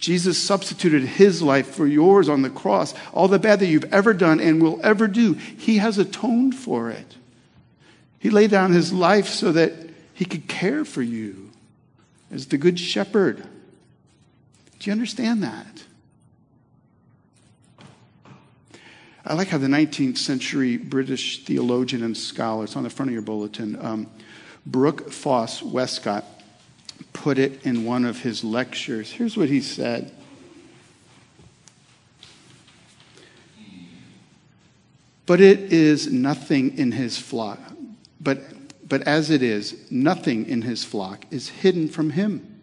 Jesus 0.00 0.42
substituted 0.42 1.02
his 1.02 1.42
life 1.42 1.74
for 1.74 1.86
yours 1.86 2.30
on 2.30 2.40
the 2.40 2.48
cross. 2.48 2.94
All 3.12 3.28
the 3.28 3.38
bad 3.38 3.60
that 3.60 3.66
you've 3.66 3.92
ever 3.92 4.14
done 4.14 4.40
and 4.40 4.60
will 4.60 4.80
ever 4.82 5.06
do, 5.06 5.34
he 5.34 5.76
has 5.76 5.98
atoned 5.98 6.54
for 6.54 6.90
it. 6.90 7.16
He 8.18 8.30
laid 8.30 8.50
down 8.50 8.72
his 8.72 8.94
life 8.94 9.28
so 9.28 9.52
that 9.52 9.89
he 10.20 10.26
could 10.26 10.46
care 10.48 10.84
for 10.84 11.00
you 11.00 11.48
as 12.30 12.48
the 12.48 12.58
Good 12.58 12.78
Shepherd. 12.78 13.38
Do 13.38 14.82
you 14.82 14.92
understand 14.92 15.42
that? 15.42 15.82
I 19.24 19.32
like 19.32 19.48
how 19.48 19.56
the 19.56 19.66
19th 19.66 20.18
century 20.18 20.76
British 20.76 21.46
theologian 21.46 22.02
and 22.02 22.14
scholar, 22.14 22.64
it's 22.64 22.76
on 22.76 22.82
the 22.82 22.90
front 22.90 23.08
of 23.08 23.14
your 23.14 23.22
bulletin, 23.22 23.82
um, 23.82 24.10
Brooke 24.66 25.10
Foss 25.10 25.62
Westcott, 25.62 26.26
put 27.14 27.38
it 27.38 27.64
in 27.64 27.86
one 27.86 28.04
of 28.04 28.20
his 28.20 28.44
lectures. 28.44 29.10
Here's 29.10 29.38
what 29.38 29.48
he 29.48 29.62
said. 29.62 30.12
But 35.24 35.40
it 35.40 35.72
is 35.72 36.12
nothing 36.12 36.76
in 36.76 36.92
his 36.92 37.16
flock. 37.16 37.58
But 38.20 38.42
but 38.90 39.02
as 39.02 39.30
it 39.30 39.40
is, 39.40 39.88
nothing 39.88 40.46
in 40.46 40.62
his 40.62 40.82
flock 40.82 41.24
is 41.30 41.48
hidden 41.48 41.88
from 41.88 42.10
him. 42.10 42.60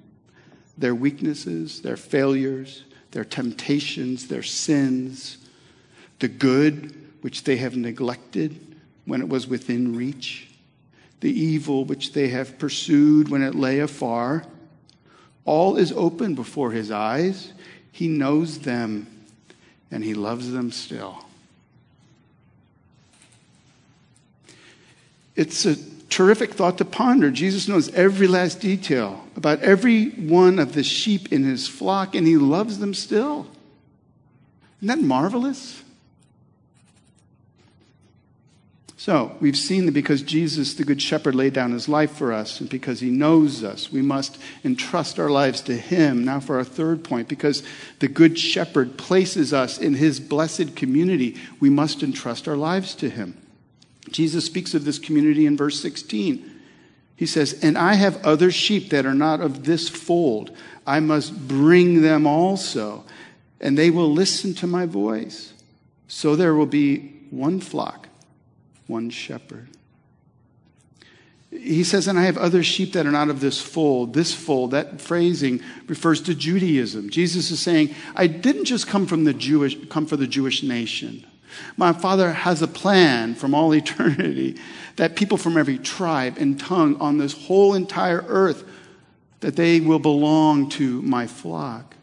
Their 0.78 0.94
weaknesses, 0.94 1.82
their 1.82 1.96
failures, 1.96 2.84
their 3.12 3.24
temptations, 3.24 4.28
their 4.28 4.44
sins, 4.44 5.38
the 6.20 6.28
good 6.28 6.94
which 7.22 7.46
they 7.46 7.56
have 7.58 7.78
neglected 7.78 8.60
when 9.06 9.22
it 9.22 9.30
was 9.30 9.48
within 9.48 9.96
reach, 9.96 10.50
the 11.22 11.32
evil 11.32 11.86
which 11.86 12.12
they 12.12 12.28
have 12.28 12.60
pursued 12.60 13.30
when 13.30 13.42
it 13.42 13.56
lay 13.56 13.80
afar, 13.80 14.46
all 15.46 15.78
is 15.78 15.94
open 15.94 16.36
before 16.36 16.72
his 16.72 16.92
eyes. 16.92 17.54
He 17.94 18.10
knows 18.10 18.60
them 18.60 19.08
and 19.92 20.04
he 20.04 20.14
loves 20.14 20.52
them 20.52 20.74
still. 20.74 21.24
It's 25.38 25.66
a 25.66 25.78
terrific 26.18 26.56
thought 26.56 26.80
to 26.80 26.86
ponder. 26.86 27.30
Jesus 27.30 27.68
knows 27.68 27.94
every 27.94 28.26
last 28.26 28.60
detail 28.60 29.24
about 29.36 29.62
every 29.62 30.10
one 30.10 30.58
of 30.58 30.74
the 30.74 30.82
sheep 30.82 31.32
in 31.32 31.44
his 31.44 31.68
flock, 31.68 32.16
and 32.16 32.26
he 32.26 32.38
loves 32.38 32.80
them 32.80 32.96
still. 32.96 33.46
Isn't 34.80 34.88
that 34.88 35.00
marvelous? 35.00 35.84
So, 38.98 39.38
we've 39.40 39.56
seen 39.56 39.86
that 39.86 39.92
because 39.92 40.24
Jesus, 40.24 40.74
the 40.74 40.84
Good 40.84 41.04
Shepherd, 41.04 41.36
laid 41.36 41.54
down 41.54 41.72
his 41.72 41.88
life 41.88 42.14
for 42.14 42.34
us, 42.34 42.60
and 42.60 42.68
because 42.68 43.00
he 43.00 43.12
knows 43.12 43.64
us, 43.64 43.92
we 43.92 44.02
must 44.02 44.40
entrust 44.66 45.20
our 45.20 45.30
lives 45.30 45.62
to 45.62 45.78
him. 45.78 46.26
Now, 46.26 46.40
for 46.40 46.58
our 46.58 46.64
third 46.64 47.04
point, 47.04 47.28
because 47.28 47.62
the 48.00 48.08
Good 48.08 48.40
Shepherd 48.40 48.98
places 48.98 49.54
us 49.54 49.78
in 49.78 49.94
his 49.94 50.20
blessed 50.20 50.76
community, 50.76 51.38
we 51.60 51.70
must 51.70 52.02
entrust 52.02 52.48
our 52.48 52.58
lives 52.58 52.96
to 52.96 53.08
him. 53.08 53.38
Jesus 54.12 54.46
speaks 54.46 54.74
of 54.74 54.86
this 54.86 55.00
community 55.00 55.46
in 55.46 55.58
verse 55.58 55.80
16. 55.82 56.54
He 57.16 57.26
says, 57.26 57.60
And 57.64 57.78
I 57.78 57.96
have 57.96 58.24
other 58.26 58.52
sheep 58.52 58.90
that 58.92 59.06
are 59.06 59.16
not 59.16 59.42
of 59.42 59.66
this 59.66 59.90
fold. 59.90 60.56
I 60.86 61.00
must 61.00 61.48
bring 61.48 62.02
them 62.02 62.26
also, 62.26 63.04
and 63.60 63.78
they 63.78 63.90
will 63.90 64.12
listen 64.12 64.54
to 64.56 64.68
my 64.68 64.86
voice. 64.86 65.54
So 66.08 66.36
there 66.36 66.56
will 66.56 66.68
be 66.68 67.14
one 67.30 67.60
flock, 67.60 68.08
one 68.86 69.10
shepherd. 69.10 69.68
He 71.50 71.84
says, 71.84 72.08
and 72.08 72.20
I 72.20 72.24
have 72.24 72.38
other 72.38 72.62
sheep 72.62 72.94
that 72.94 73.06
are 73.06 73.12
not 73.12 73.30
of 73.30 73.40
this 73.40 73.62
fold. 73.62 74.14
This 74.14 74.34
fold, 74.34 74.72
that 74.72 75.00
phrasing 75.00 75.62
refers 75.88 76.22
to 76.24 76.36
Judaism. 76.36 77.10
Jesus 77.10 77.52
is 77.52 77.60
saying, 77.60 77.96
I 78.16 78.28
didn't 78.28 78.66
just 78.66 78.88
come 78.88 79.08
from 79.08 79.24
the 79.24 79.34
Jewish, 79.34 79.78
come 79.90 80.06
for 80.06 80.18
the 80.18 80.28
Jewish 80.28 80.62
nation. 80.62 81.26
My 81.76 81.94
Father 81.94 82.34
has 82.34 82.62
a 82.62 82.68
plan 82.68 83.36
from 83.36 83.54
all 83.54 83.74
eternity 83.74 84.60
that 84.96 85.16
people 85.16 85.38
from 85.38 85.58
every 85.58 85.78
tribe 85.78 86.38
and 86.38 86.60
tongue 86.60 87.00
on 87.00 87.18
this 87.18 87.34
whole 87.34 87.74
entire 87.74 88.24
earth 88.28 88.64
that 89.40 89.56
they 89.56 89.80
will 89.80 90.00
belong 90.00 90.70
to 90.70 91.02
my 91.04 91.28
flock. 91.28 91.96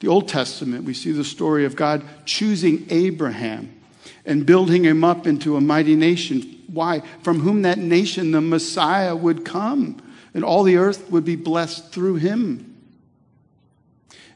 The 0.00 0.08
Old 0.08 0.28
Testament, 0.28 0.84
we 0.84 0.94
see 0.94 1.12
the 1.12 1.24
story 1.24 1.64
of 1.64 1.76
God 1.76 2.04
choosing 2.26 2.86
Abraham 2.90 3.80
and 4.26 4.44
building 4.44 4.84
him 4.84 5.04
up 5.04 5.26
into 5.26 5.56
a 5.56 5.60
mighty 5.60 5.96
nation. 5.96 6.62
Why? 6.66 7.02
From 7.22 7.40
whom 7.40 7.62
that 7.62 7.78
nation, 7.78 8.32
the 8.32 8.40
Messiah, 8.40 9.16
would 9.16 9.44
come, 9.44 10.02
and 10.34 10.44
all 10.44 10.64
the 10.64 10.76
earth 10.76 11.10
would 11.10 11.24
be 11.24 11.36
blessed 11.36 11.92
through 11.92 12.16
him. 12.16 12.68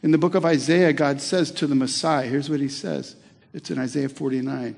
In 0.03 0.12
the 0.12 0.19
book 0.19 0.35
of 0.35 0.45
Isaiah, 0.45 0.93
God 0.93 1.21
says 1.21 1.51
to 1.53 1.67
the 1.67 1.75
Messiah, 1.75 2.29
here's 2.29 2.49
what 2.49 2.61
he 2.61 2.69
says 2.69 3.17
it's 3.53 3.71
in 3.71 3.79
Isaiah 3.79 4.09
49. 4.09 4.77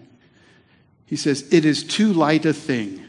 He 1.06 1.16
says, 1.16 1.52
It 1.52 1.64
is 1.64 1.82
too 1.82 2.12
light 2.12 2.44
a 2.44 2.52
thing 2.52 3.02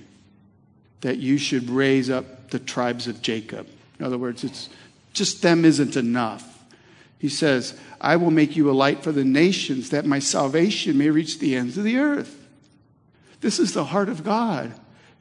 that 1.02 1.17
you 1.17 1.38
should 1.38 1.69
raise 1.69 2.10
up 2.10 2.50
the 2.50 2.60
tribes 2.60 3.08
of 3.08 3.22
Jacob. 3.22 3.67
In 4.00 4.06
other 4.06 4.17
words, 4.17 4.43
it's 4.43 4.69
just 5.13 5.41
them 5.41 5.65
isn't 5.65 5.95
enough. 5.95 6.63
He 7.17 7.30
says, 7.30 7.78
I 8.00 8.15
will 8.15 8.32
make 8.32 8.56
you 8.56 8.69
a 8.69 8.72
light 8.72 9.04
for 9.04 9.12
the 9.12 9.26
nations 9.26 9.89
that 9.89 10.06
my 10.06 10.19
salvation 10.19 10.98
may 10.98 11.10
reach 11.10 11.39
the 11.39 11.56
ends 11.56 11.78
of 11.78 11.84
the 11.84 11.98
earth. 11.98 12.36
This 13.41 13.60
is 13.60 13.74
the 13.74 13.86
heart 13.86 14.10
of 14.10 14.24
God. 14.24 14.74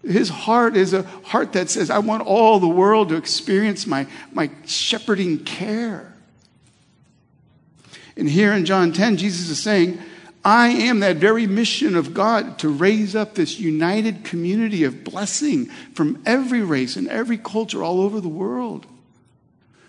His 0.03 0.29
heart 0.29 0.77
is 0.77 0.95
a 0.95 1.03
heart 1.03 1.53
that 1.55 1.71
says, 1.71 1.91
I 1.91 1.99
want 1.99 2.25
all 2.25 2.61
the 2.61 2.69
world 2.69 3.09
to 3.09 3.17
experience 3.17 3.87
my, 3.87 4.07
my 4.33 4.51
shepherding 4.65 5.45
care. 5.45 6.15
And 8.17 8.29
here 8.29 8.53
in 8.53 8.65
John 8.65 8.93
10, 8.93 9.17
Jesus 9.17 9.49
is 9.49 9.61
saying, 9.61 10.01
I 10.49 10.69
am 10.69 11.01
that 11.01 11.17
very 11.17 11.47
mission 11.47 11.95
of 11.95 12.15
God 12.15 12.59
to 12.61 12.71
raise 12.71 13.15
up 13.15 13.35
this 13.35 13.59
united 13.59 14.25
community 14.25 14.83
of 14.85 15.05
blessing 15.05 15.67
from 15.93 16.23
every 16.25 16.63
race 16.63 16.97
and 16.97 17.07
every 17.09 17.37
culture 17.37 17.85
all 17.85 18.01
over 18.01 18.19
the 18.19 18.31
world. 18.31 18.87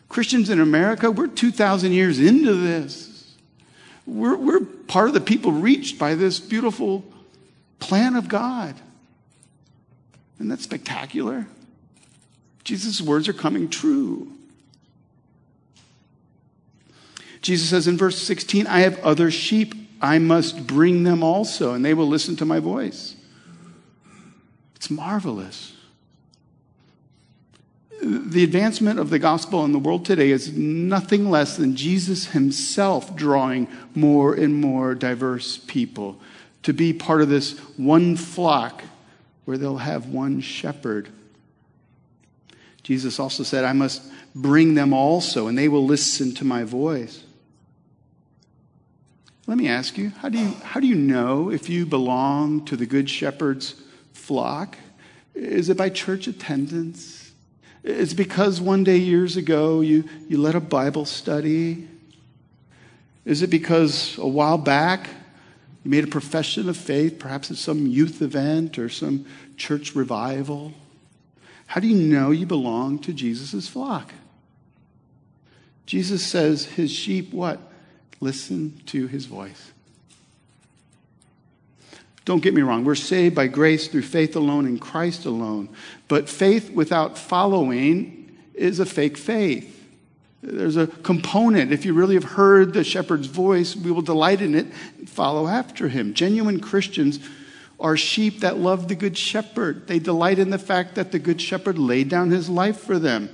Christians 0.10 0.50
in 0.50 0.60
America, 0.60 1.12
we're 1.12 1.28
2,000 1.28 1.94
years 1.94 2.20
into 2.20 2.56
this. 2.56 3.38
We're, 4.06 4.36
we're 4.36 4.60
part 4.60 5.08
of 5.08 5.14
the 5.14 5.22
people 5.22 5.54
reached 5.54 5.98
by 5.98 6.16
this 6.16 6.42
beautiful 6.42 7.06
plan 7.80 8.18
of 8.18 8.28
God. 8.28 8.76
Isn't 10.40 10.50
that 10.50 10.60
spectacular? 10.60 11.48
Jesus' 12.66 13.00
words 13.00 13.30
are 13.30 13.34
coming 13.34 13.70
true. 13.70 14.30
Jesus 17.42 17.70
says 17.70 17.88
in 17.88 17.98
verse 17.98 18.22
16, 18.22 18.68
I 18.68 18.82
have 18.82 19.00
other 19.06 19.32
sheep 19.32 19.79
I 20.02 20.20
must 20.20 20.66
bring 20.66 21.04
them 21.04 21.24
also, 21.24 21.74
and 21.74 21.84
they 21.84 21.94
will 21.94 22.08
listen 22.08 22.36
to 22.38 22.46
my 22.46 22.60
voice. 22.60 23.16
It's 24.76 24.90
marvelous. 24.90 25.74
The 28.02 28.46
advancement 28.46 28.98
of 28.98 29.10
the 29.10 29.20
gospel 29.20 29.66
in 29.66 29.74
the 29.74 29.80
world 29.80 30.06
today 30.06 30.32
is 30.32 30.54
nothing 30.54 31.30
less 31.30 31.58
than 31.58 31.76
Jesus 31.76 32.28
himself 32.28 33.14
drawing 33.14 33.68
more 33.94 34.34
and 34.34 34.56
more 34.56 34.96
diverse 34.96 35.58
people 35.58 36.20
to 36.64 36.74
be 36.74 36.94
part 36.94 37.22
of 37.22 37.30
this 37.30 37.58
one 37.78 38.16
flock 38.16 38.84
where 39.44 39.58
they'll 39.58 39.78
have 39.78 40.08
one 40.08 40.40
shepherd. 40.40 41.10
Jesus 42.84 43.20
also 43.20 43.44
said, 43.44 43.66
I 43.66 43.74
must 43.74 44.02
bring 44.34 44.76
them 44.76 44.94
also, 44.94 45.48
and 45.48 45.58
they 45.58 45.68
will 45.68 45.86
listen 45.86 46.34
to 46.36 46.46
my 46.46 46.64
voice. 46.64 47.24
Let 49.50 49.58
me 49.58 49.68
ask 49.68 49.98
you 49.98 50.12
how, 50.20 50.30
do 50.30 50.38
you 50.38 50.54
how 50.64 50.80
do 50.80 50.86
you 50.86 50.94
know 50.94 51.50
if 51.50 51.70
you 51.70 51.88
belong 51.88 52.66
to 52.66 52.78
the 52.78 52.86
Good 52.86 53.10
Shepherd's 53.10 53.74
flock? 54.14 54.78
Is 55.34 55.70
it 55.70 55.76
by 55.76 55.90
church 55.90 56.28
attendance? 56.28 57.32
Is 57.82 58.14
it 58.14 58.16
because 58.16 58.62
one 58.62 58.84
day 58.84 58.98
years 58.98 59.38
ago 59.38 59.82
you, 59.82 60.04
you 60.28 60.40
led 60.40 60.54
a 60.54 60.60
Bible 60.60 61.04
study? 61.04 61.88
Is 63.26 63.42
it 63.42 63.50
because 63.50 64.20
a 64.20 64.28
while 64.28 64.60
back 64.60 65.10
you 65.84 65.90
made 65.90 66.04
a 66.04 66.08
profession 66.08 66.70
of 66.70 66.78
faith, 66.78 67.18
perhaps 67.18 67.50
at 67.50 67.58
some 67.58 67.88
youth 67.88 68.22
event 68.22 68.78
or 68.78 68.88
some 68.88 69.26
church 69.58 69.96
revival? 69.96 70.74
How 71.66 71.82
do 71.82 71.88
you 71.88 71.96
know 71.96 72.30
you 72.30 72.46
belong 72.46 73.00
to 73.00 73.14
Jesus' 73.14 73.68
flock? 73.68 74.14
Jesus 75.88 76.24
says 76.24 76.66
his 76.66 76.92
sheep, 76.92 77.34
what? 77.34 77.60
Listen 78.22 78.82
to 78.88 79.08
his 79.08 79.26
voice. 79.26 79.72
Don't 82.26 82.44
get 82.44 82.54
me 82.54 82.62
wrong, 82.62 82.86
we're 82.86 82.96
saved 82.96 83.34
by 83.34 83.48
grace 83.48 83.88
through 83.88 84.04
faith 84.04 84.36
alone 84.36 84.68
in 84.68 84.78
Christ 84.78 85.26
alone. 85.26 85.70
But 86.08 86.30
faith 86.30 86.72
without 86.72 87.18
following 87.18 88.38
is 88.54 88.80
a 88.80 88.86
fake 88.86 89.18
faith. 89.18 89.76
There's 90.42 90.78
a 90.78 90.88
component. 90.88 91.74
If 91.74 91.86
you 91.86 91.94
really 91.94 92.16
have 92.16 92.24
heard 92.24 92.74
the 92.74 92.84
shepherd's 92.84 93.28
voice, 93.28 93.76
we 93.76 93.92
will 93.92 94.02
delight 94.02 94.42
in 94.42 94.56
it 94.56 94.68
and 94.98 95.10
follow 95.10 95.48
after 95.48 95.90
him. 95.90 96.14
Genuine 96.14 96.60
Christians 96.60 97.20
are 97.80 97.98
sheep 97.98 98.42
that 98.42 98.58
love 98.58 98.88
the 98.88 98.96
good 98.96 99.18
shepherd. 99.18 99.88
They 99.88 100.00
delight 100.00 100.40
in 100.40 100.50
the 100.50 100.60
fact 100.60 100.96
that 100.96 101.12
the 101.12 101.20
good 101.20 101.42
shepherd 101.42 101.78
laid 101.78 102.10
down 102.10 102.30
his 102.30 102.50
life 102.50 102.78
for 102.80 103.00
them. 103.00 103.30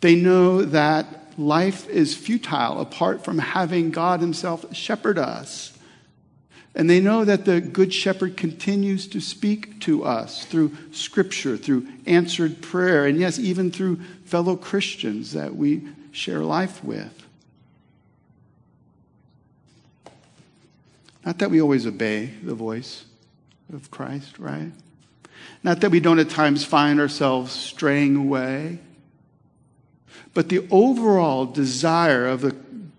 They 0.00 0.14
know 0.14 0.62
that 0.62 1.17
life 1.38 1.88
is 1.88 2.16
futile 2.16 2.80
apart 2.80 3.24
from 3.24 3.38
having 3.38 3.90
God 3.90 4.20
himself 4.20 4.74
shepherd 4.74 5.18
us. 5.18 5.72
And 6.74 6.90
they 6.90 7.00
know 7.00 7.24
that 7.24 7.44
the 7.44 7.60
Good 7.60 7.94
Shepherd 7.94 8.36
continues 8.36 9.08
to 9.08 9.20
speak 9.20 9.80
to 9.80 10.04
us 10.04 10.44
through 10.44 10.76
Scripture, 10.92 11.56
through 11.56 11.88
answered 12.06 12.60
prayer, 12.60 13.06
and 13.06 13.18
yes, 13.18 13.38
even 13.38 13.70
through 13.70 14.00
fellow 14.24 14.54
Christians 14.54 15.32
that 15.32 15.56
we 15.56 15.88
share 16.12 16.40
life 16.40 16.84
with. 16.84 17.24
Not 21.24 21.38
that 21.38 21.50
we 21.50 21.60
always 21.60 21.86
obey 21.86 22.26
the 22.42 22.54
voice 22.54 23.04
of 23.72 23.90
Christ, 23.90 24.38
right? 24.38 24.72
Not 25.62 25.80
that 25.80 25.90
we 25.90 26.00
don't 26.00 26.18
at 26.18 26.30
times 26.30 26.64
find 26.64 27.00
ourselves 27.00 27.52
straying 27.52 28.16
away, 28.16 28.78
but 30.34 30.48
the 30.48 30.66
overall 30.70 31.46
desire 31.46 32.26
of 32.26 32.44
a 32.44 32.54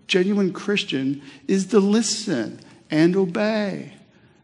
genuine 0.06 0.52
Christian 0.52 1.22
is 1.46 1.66
to 1.66 1.78
listen 1.78 2.60
and 2.90 3.16
obey. 3.16 3.92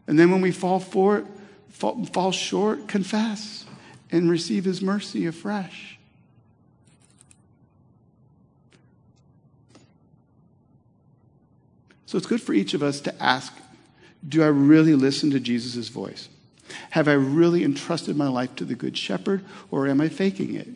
And 0.07 0.17
then 0.17 0.31
when 0.31 0.41
we 0.41 0.51
fall, 0.51 0.79
for, 0.79 1.25
fall, 1.69 2.05
fall 2.05 2.31
short, 2.31 2.87
confess 2.87 3.65
and 4.11 4.29
receive 4.29 4.63
his 4.63 4.81
mercy 4.81 5.25
afresh. 5.25 5.97
So 12.05 12.17
it's 12.17 12.27
good 12.27 12.41
for 12.41 12.53
each 12.53 12.73
of 12.73 12.81
us 12.81 13.01
to 13.01 13.21
ask 13.21 13.53
Do 14.27 14.41
I 14.41 14.47
really 14.47 14.95
listen 14.95 15.29
to 15.31 15.39
Jesus' 15.39 15.89
voice? 15.89 16.29
Have 16.91 17.07
I 17.07 17.13
really 17.13 17.63
entrusted 17.63 18.15
my 18.15 18.27
life 18.27 18.55
to 18.55 18.65
the 18.65 18.75
Good 18.75 18.97
Shepherd, 18.97 19.43
or 19.71 19.87
am 19.87 20.01
I 20.01 20.09
faking 20.09 20.55
it? 20.55 20.69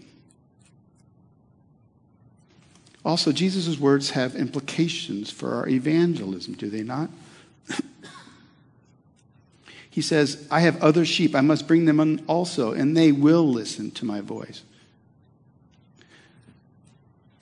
Also, 3.04 3.32
Jesus' 3.32 3.80
words 3.80 4.12
have 4.12 4.36
implications 4.36 5.32
for 5.32 5.56
our 5.56 5.68
evangelism, 5.68 6.54
do 6.54 6.70
they 6.70 6.84
not? 6.84 7.10
he 9.90 10.02
says, 10.02 10.48
I 10.52 10.60
have 10.62 10.82
other 10.84 11.04
sheep. 11.04 11.34
I 11.34 11.42
must 11.42 11.68
bring 11.68 11.86
them 11.86 12.22
also, 12.28 12.74
and 12.74 12.96
they 12.96 13.12
will 13.12 13.48
listen 13.48 13.90
to 13.92 14.06
my 14.06 14.22
voice. 14.22 14.62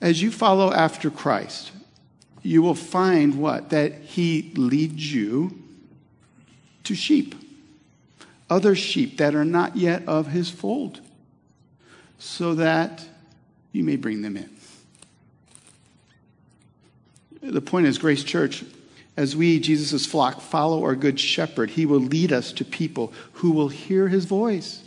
As 0.00 0.22
you 0.22 0.30
follow 0.30 0.72
after 0.72 1.10
Christ, 1.10 1.72
you 2.42 2.62
will 2.62 2.74
find 2.74 3.38
what? 3.38 3.68
That 3.68 3.92
he 4.00 4.52
leads 4.56 5.12
you 5.12 5.62
to 6.84 6.94
sheep, 6.94 7.34
other 8.48 8.74
sheep 8.74 9.18
that 9.18 9.34
are 9.34 9.44
not 9.44 9.76
yet 9.76 10.08
of 10.08 10.28
his 10.28 10.48
fold, 10.48 11.00
so 12.18 12.54
that 12.54 13.04
you 13.72 13.84
may 13.84 13.96
bring 13.96 14.22
them 14.22 14.38
in. 14.38 14.48
The 17.42 17.60
point 17.60 17.86
is, 17.86 17.98
Grace 17.98 18.22
Church, 18.22 18.64
as 19.16 19.34
we, 19.34 19.58
Jesus' 19.58 20.06
flock, 20.06 20.40
follow 20.40 20.84
our 20.84 20.94
good 20.94 21.18
shepherd, 21.18 21.70
he 21.70 21.86
will 21.86 22.00
lead 22.00 22.32
us 22.32 22.52
to 22.52 22.64
people 22.64 23.12
who 23.34 23.50
will 23.50 23.68
hear 23.68 24.08
his 24.08 24.24
voice 24.24 24.82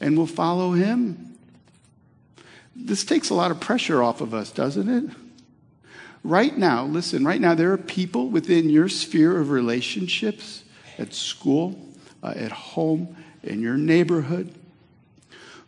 and 0.00 0.16
will 0.16 0.26
follow 0.26 0.72
him. 0.72 1.36
This 2.76 3.04
takes 3.04 3.30
a 3.30 3.34
lot 3.34 3.50
of 3.50 3.60
pressure 3.60 4.02
off 4.02 4.20
of 4.20 4.34
us, 4.34 4.50
doesn't 4.50 4.88
it? 4.88 5.16
Right 6.22 6.56
now, 6.56 6.84
listen, 6.84 7.24
right 7.24 7.40
now, 7.40 7.54
there 7.54 7.72
are 7.72 7.78
people 7.78 8.28
within 8.28 8.70
your 8.70 8.88
sphere 8.88 9.38
of 9.38 9.50
relationships 9.50 10.64
at 10.98 11.12
school, 11.12 11.78
uh, 12.22 12.32
at 12.34 12.52
home, 12.52 13.16
in 13.42 13.60
your 13.60 13.76
neighborhood, 13.76 14.54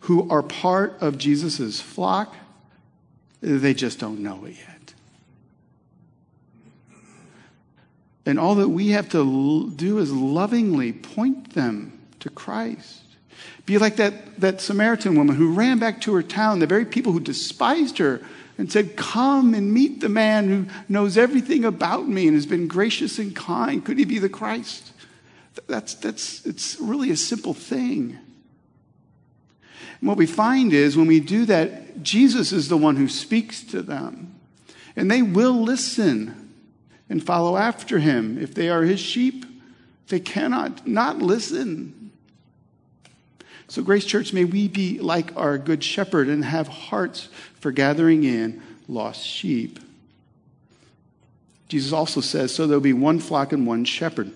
who 0.00 0.28
are 0.30 0.42
part 0.42 0.96
of 1.00 1.18
Jesus' 1.18 1.80
flock. 1.80 2.34
They 3.42 3.74
just 3.74 3.98
don't 3.98 4.20
know 4.20 4.46
it 4.46 4.56
yet. 4.56 4.75
And 8.26 8.40
all 8.40 8.56
that 8.56 8.68
we 8.68 8.88
have 8.88 9.08
to 9.10 9.70
do 9.76 9.98
is 9.98 10.12
lovingly 10.12 10.92
point 10.92 11.54
them 11.54 11.98
to 12.18 12.28
Christ. 12.28 13.02
Be 13.64 13.78
like 13.78 13.96
that, 13.96 14.40
that 14.40 14.60
Samaritan 14.60 15.14
woman 15.14 15.36
who 15.36 15.52
ran 15.52 15.78
back 15.78 16.00
to 16.02 16.14
her 16.14 16.22
town, 16.22 16.58
the 16.58 16.66
very 16.66 16.84
people 16.84 17.12
who 17.12 17.20
despised 17.20 17.98
her, 17.98 18.20
and 18.58 18.70
said, 18.70 18.96
Come 18.96 19.54
and 19.54 19.72
meet 19.72 20.00
the 20.00 20.08
man 20.08 20.48
who 20.48 20.66
knows 20.88 21.16
everything 21.16 21.64
about 21.64 22.08
me 22.08 22.26
and 22.26 22.34
has 22.34 22.46
been 22.46 22.66
gracious 22.66 23.18
and 23.18 23.34
kind. 23.34 23.84
Could 23.84 23.98
he 23.98 24.04
be 24.04 24.18
the 24.18 24.28
Christ? 24.28 24.92
That's, 25.68 25.94
that's, 25.94 26.44
it's 26.44 26.78
really 26.80 27.10
a 27.10 27.16
simple 27.16 27.54
thing. 27.54 28.18
And 30.00 30.08
what 30.08 30.18
we 30.18 30.26
find 30.26 30.72
is 30.72 30.96
when 30.96 31.06
we 31.06 31.20
do 31.20 31.44
that, 31.46 32.02
Jesus 32.02 32.52
is 32.52 32.68
the 32.68 32.76
one 32.76 32.96
who 32.96 33.08
speaks 33.08 33.62
to 33.64 33.82
them. 33.82 34.34
And 34.96 35.10
they 35.10 35.22
will 35.22 35.62
listen 35.62 36.45
and 37.08 37.22
follow 37.22 37.56
after 37.56 37.98
him. 37.98 38.38
If 38.38 38.54
they 38.54 38.68
are 38.68 38.82
his 38.82 39.00
sheep, 39.00 39.44
they 40.08 40.20
cannot 40.20 40.86
not 40.86 41.18
listen. 41.18 42.10
So, 43.68 43.82
Grace 43.82 44.04
Church, 44.04 44.32
may 44.32 44.44
we 44.44 44.68
be 44.68 45.00
like 45.00 45.36
our 45.36 45.58
good 45.58 45.82
shepherd 45.82 46.28
and 46.28 46.44
have 46.44 46.68
hearts 46.68 47.28
for 47.54 47.72
gathering 47.72 48.22
in 48.22 48.62
lost 48.88 49.26
sheep. 49.26 49.80
Jesus 51.68 51.92
also 51.92 52.20
says, 52.20 52.54
so 52.54 52.66
there'll 52.66 52.80
be 52.80 52.92
one 52.92 53.18
flock 53.18 53.52
and 53.52 53.66
one 53.66 53.84
shepherd. 53.84 54.30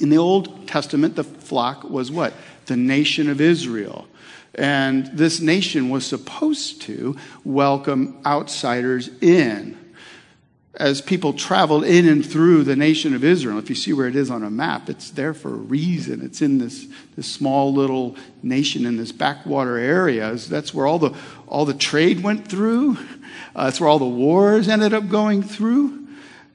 In 0.00 0.10
the 0.10 0.18
Old 0.18 0.66
Testament, 0.66 1.14
the 1.14 1.22
flock 1.22 1.84
was 1.84 2.10
what? 2.10 2.34
The 2.66 2.76
nation 2.76 3.30
of 3.30 3.40
Israel. 3.40 4.08
And 4.56 5.06
this 5.06 5.40
nation 5.40 5.90
was 5.90 6.04
supposed 6.04 6.82
to 6.82 7.16
welcome 7.44 8.18
outsiders 8.26 9.08
in 9.20 9.78
as 10.74 11.00
people 11.00 11.32
traveled 11.32 11.84
in 11.84 12.06
and 12.06 12.24
through 12.24 12.62
the 12.62 12.76
nation 12.76 13.14
of 13.14 13.24
Israel. 13.24 13.58
If 13.58 13.68
you 13.68 13.74
see 13.74 13.92
where 13.92 14.06
it 14.06 14.14
is 14.14 14.30
on 14.30 14.44
a 14.44 14.50
map, 14.50 14.88
it's 14.88 15.10
there 15.10 15.34
for 15.34 15.48
a 15.48 15.56
reason. 15.56 16.22
It's 16.22 16.40
in 16.40 16.58
this, 16.58 16.86
this 17.16 17.26
small 17.26 17.74
little 17.74 18.16
nation 18.42 18.86
in 18.86 18.96
this 18.96 19.10
backwater 19.10 19.76
area. 19.76 20.32
That's 20.34 20.72
where 20.72 20.86
all 20.86 21.00
the, 21.00 21.14
all 21.48 21.64
the 21.64 21.74
trade 21.74 22.22
went 22.22 22.46
through. 22.46 22.98
Uh, 23.54 23.64
that's 23.64 23.80
where 23.80 23.88
all 23.88 23.98
the 23.98 24.04
wars 24.04 24.68
ended 24.68 24.94
up 24.94 25.08
going 25.08 25.42
through. 25.42 26.06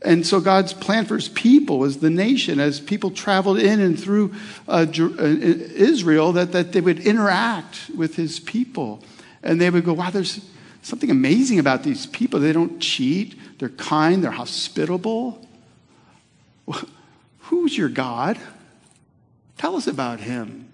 And 0.02 0.26
so 0.26 0.40
God's 0.40 0.72
plan 0.72 1.06
for 1.06 1.16
his 1.16 1.28
people 1.28 1.80
was 1.80 1.98
the 1.98 2.10
nation, 2.10 2.60
as 2.60 2.80
people 2.80 3.12
traveled 3.12 3.58
in 3.58 3.82
and 3.82 4.00
through 4.00 4.34
uh, 4.68 4.86
uh 4.96 5.24
Israel, 5.24 6.32
that, 6.34 6.52
that 6.52 6.72
they 6.72 6.82
would 6.82 7.00
interact 7.00 7.90
with 7.96 8.16
his 8.16 8.40
people. 8.40 9.04
And 9.44 9.60
they 9.60 9.70
would 9.70 9.84
go, 9.84 9.94
wow, 9.94 10.12
there's 10.12 10.48
something 10.84 11.10
amazing 11.10 11.60
about 11.60 11.84
these 11.84 12.06
people. 12.06 12.40
They 12.40 12.54
don't 12.54 12.80
cheat, 12.80 13.36
they're 13.58 13.70
kind, 13.70 14.24
they're 14.24 14.32
hospitable. 14.32 15.46
Who's 17.40 17.78
your 17.78 17.90
God? 17.90 18.38
Tell 19.58 19.76
us 19.76 19.88
about 19.88 20.20
him. 20.20 20.72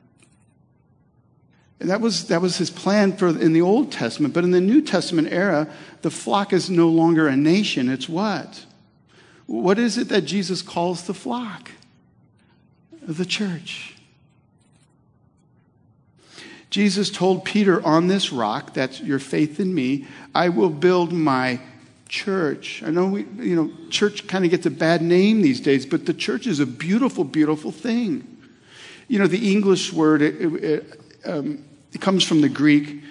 And 1.80 1.90
that 1.90 2.00
was, 2.00 2.28
that 2.28 2.42
was 2.42 2.58
his 2.58 2.70
plan 2.70 3.18
for 3.18 3.30
in 3.30 3.54
the 3.54 3.62
Old 3.62 3.92
Testament. 3.92 4.34
But 4.34 4.44
in 4.44 4.52
the 4.52 4.62
New 4.62 4.82
Testament 4.82 5.30
era, 5.32 5.68
the 6.04 6.12
flock 6.12 6.54
is 6.54 6.70
no 6.70 6.88
longer 6.90 7.28
a 7.28 7.36
nation. 7.36 7.90
It's 7.90 8.08
what? 8.08 8.66
What 9.48 9.80
is 9.80 9.98
it 9.98 10.10
that 10.10 10.22
Jesus 10.22 10.62
calls 10.62 11.04
the 11.04 11.14
flock? 11.14 11.72
The 13.02 13.26
church. 13.26 13.96
Jesus 16.70 17.10
told 17.10 17.44
Peter, 17.44 17.84
On 17.86 18.08
this 18.08 18.32
rock, 18.32 18.74
that's 18.74 19.02
your 19.02 19.20
faith 19.20 19.60
in 19.60 19.74
me, 19.74 20.08
I 20.34 20.50
will 20.50 20.70
build 20.70 21.12
my 21.12 21.60
church. 22.12 22.84
I 22.86 22.92
know 22.92 23.08
we, 23.08 23.24
you 23.40 23.56
know, 23.56 23.72
church 23.90 24.28
kind 24.28 24.44
of 24.44 24.52
gets 24.52 24.66
a 24.66 24.70
bad 24.70 25.02
name 25.02 25.42
these 25.42 25.62
days, 25.62 25.86
but 25.86 26.06
the 26.06 26.14
church 26.14 26.46
is 26.46 26.60
a 26.60 26.66
beautiful, 26.66 27.24
beautiful 27.24 27.72
thing. 27.72 28.38
You 29.08 29.18
know, 29.18 29.28
the 29.28 29.52
English 29.52 29.94
word, 29.94 30.22
it, 30.22 30.36
it, 30.64 31.02
um, 31.26 31.64
it 31.94 32.02
comes 32.02 32.26
from 32.26 32.42
the 32.42 32.50
Greek 32.50 33.02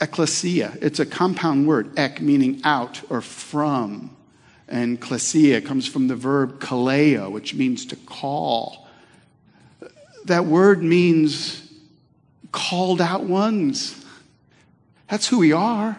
ecclesia. 0.00 0.76
It's 0.80 0.98
a 0.98 1.06
compound 1.06 1.68
word, 1.68 1.98
ek 1.98 2.22
meaning 2.22 2.62
out 2.64 3.02
or 3.10 3.20
from. 3.20 4.16
And 4.66 5.00
klesia 5.00 5.64
comes 5.64 5.86
from 5.86 6.08
the 6.08 6.16
verb 6.16 6.58
kaleo, 6.58 7.30
which 7.30 7.54
means 7.54 7.84
to 7.86 7.96
call. 7.96 8.88
That 10.24 10.46
word 10.46 10.82
means 10.82 11.70
called 12.50 13.02
out 13.02 13.24
ones. 13.24 14.04
That's 15.08 15.28
who 15.28 15.38
we 15.38 15.52
are. 15.52 15.98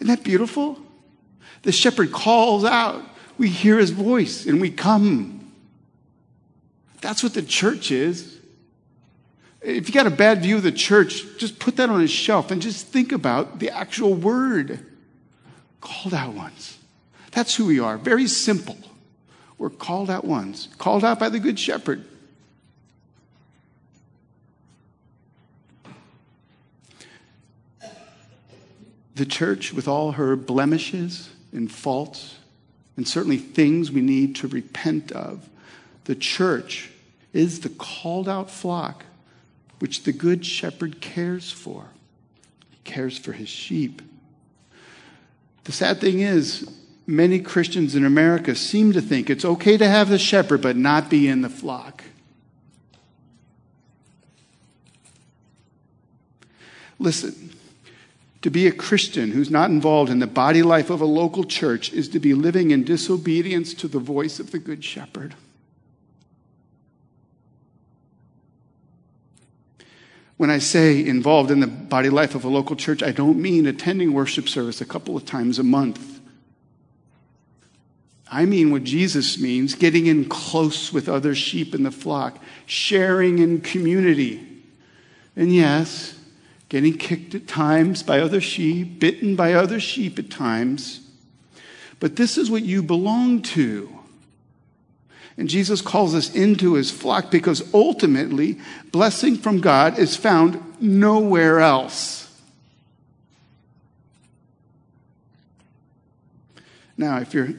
Isn't 0.00 0.08
that 0.08 0.24
beautiful? 0.24 0.81
The 1.62 1.72
shepherd 1.72 2.12
calls 2.12 2.64
out. 2.64 3.02
We 3.38 3.48
hear 3.48 3.78
his 3.78 3.90
voice 3.90 4.46
and 4.46 4.60
we 4.60 4.70
come. 4.70 5.52
That's 7.00 7.22
what 7.22 7.34
the 7.34 7.42
church 7.42 7.90
is. 7.90 8.38
If 9.60 9.88
you 9.88 9.94
got 9.94 10.06
a 10.06 10.10
bad 10.10 10.42
view 10.42 10.56
of 10.56 10.64
the 10.64 10.72
church, 10.72 11.24
just 11.38 11.58
put 11.58 11.76
that 11.76 11.88
on 11.88 12.00
a 12.00 12.08
shelf 12.08 12.50
and 12.50 12.60
just 12.60 12.88
think 12.88 13.12
about 13.12 13.60
the 13.60 13.70
actual 13.70 14.14
word. 14.14 14.84
Called 15.80 16.14
out 16.14 16.34
ones. 16.34 16.78
That's 17.30 17.54
who 17.54 17.66
we 17.66 17.78
are. 17.78 17.96
Very 17.96 18.26
simple. 18.26 18.76
We're 19.58 19.70
called 19.70 20.10
out 20.10 20.24
ones, 20.24 20.68
called 20.78 21.04
out 21.04 21.20
by 21.20 21.28
the 21.28 21.38
Good 21.38 21.58
Shepherd. 21.58 22.04
The 29.14 29.26
church, 29.26 29.72
with 29.72 29.86
all 29.86 30.12
her 30.12 30.34
blemishes 30.36 31.31
and 31.52 31.70
faults, 31.70 32.36
and 32.96 33.06
certainly 33.06 33.36
things 33.36 33.90
we 33.90 34.00
need 34.00 34.36
to 34.36 34.48
repent 34.48 35.12
of, 35.12 35.48
the 36.04 36.14
church 36.14 36.90
is 37.32 37.60
the 37.60 37.68
called 37.68 38.28
out 38.28 38.50
flock 38.50 39.04
which 39.78 40.04
the 40.04 40.12
Good 40.12 40.46
Shepherd 40.46 41.00
cares 41.00 41.50
for. 41.50 41.86
He 42.70 42.78
cares 42.84 43.18
for 43.18 43.32
his 43.32 43.48
sheep. 43.48 44.00
The 45.64 45.72
sad 45.72 46.00
thing 46.00 46.20
is, 46.20 46.70
many 47.04 47.40
Christians 47.40 47.96
in 47.96 48.04
America 48.04 48.54
seem 48.54 48.92
to 48.92 49.00
think 49.00 49.28
it's 49.28 49.44
okay 49.44 49.76
to 49.76 49.88
have 49.88 50.08
the 50.08 50.20
shepherd 50.20 50.62
but 50.62 50.76
not 50.76 51.10
be 51.10 51.26
in 51.26 51.42
the 51.42 51.48
flock. 51.48 52.04
Listen, 57.00 57.51
to 58.42 58.50
be 58.50 58.66
a 58.66 58.72
Christian 58.72 59.30
who's 59.30 59.50
not 59.50 59.70
involved 59.70 60.10
in 60.10 60.18
the 60.18 60.26
body 60.26 60.62
life 60.62 60.90
of 60.90 61.00
a 61.00 61.06
local 61.06 61.44
church 61.44 61.92
is 61.92 62.08
to 62.08 62.18
be 62.18 62.34
living 62.34 62.72
in 62.72 62.84
disobedience 62.84 63.72
to 63.74 63.88
the 63.88 64.00
voice 64.00 64.40
of 64.40 64.50
the 64.50 64.58
Good 64.58 64.84
Shepherd. 64.84 65.34
When 70.36 70.50
I 70.50 70.58
say 70.58 71.06
involved 71.06 71.52
in 71.52 71.60
the 71.60 71.68
body 71.68 72.10
life 72.10 72.34
of 72.34 72.44
a 72.44 72.48
local 72.48 72.74
church, 72.74 73.00
I 73.00 73.12
don't 73.12 73.40
mean 73.40 73.64
attending 73.64 74.12
worship 74.12 74.48
service 74.48 74.80
a 74.80 74.84
couple 74.84 75.16
of 75.16 75.24
times 75.24 75.60
a 75.60 75.62
month. 75.62 76.20
I 78.28 78.44
mean 78.44 78.72
what 78.72 78.82
Jesus 78.82 79.38
means 79.38 79.76
getting 79.76 80.06
in 80.06 80.28
close 80.28 80.92
with 80.92 81.08
other 81.08 81.36
sheep 81.36 81.76
in 81.76 81.84
the 81.84 81.92
flock, 81.92 82.38
sharing 82.66 83.38
in 83.38 83.60
community. 83.60 84.44
And 85.36 85.54
yes, 85.54 86.18
getting 86.72 86.96
kicked 86.96 87.34
at 87.34 87.46
times 87.46 88.02
by 88.02 88.18
other 88.18 88.40
sheep, 88.40 88.98
bitten 88.98 89.36
by 89.36 89.52
other 89.52 89.78
sheep 89.78 90.18
at 90.18 90.30
times. 90.30 91.06
But 92.00 92.16
this 92.16 92.38
is 92.38 92.50
what 92.50 92.62
you 92.62 92.82
belong 92.82 93.42
to. 93.42 93.90
And 95.36 95.50
Jesus 95.50 95.82
calls 95.82 96.14
us 96.14 96.34
into 96.34 96.72
his 96.72 96.90
flock 96.90 97.30
because 97.30 97.74
ultimately, 97.74 98.58
blessing 98.90 99.36
from 99.36 99.60
God 99.60 99.98
is 99.98 100.16
found 100.16 100.80
nowhere 100.80 101.60
else. 101.60 102.34
Now, 106.96 107.18
if 107.18 107.34
you're 107.34 107.52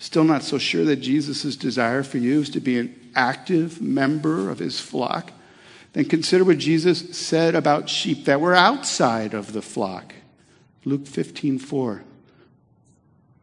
still 0.00 0.24
not 0.24 0.42
so 0.42 0.58
sure 0.58 0.84
that 0.84 0.96
Jesus' 0.96 1.54
desire 1.54 2.02
for 2.02 2.18
you 2.18 2.40
is 2.40 2.50
to 2.50 2.60
be 2.60 2.76
an 2.76 3.12
active 3.14 3.80
member 3.80 4.50
of 4.50 4.58
his 4.58 4.80
flock, 4.80 5.30
then 5.92 6.04
consider 6.04 6.44
what 6.44 6.58
Jesus 6.58 7.16
said 7.16 7.54
about 7.54 7.88
sheep 7.88 8.24
that 8.26 8.40
were 8.40 8.54
outside 8.54 9.34
of 9.34 9.52
the 9.52 9.62
flock. 9.62 10.14
Luke 10.84 11.06
15, 11.06 11.58
4. 11.58 12.02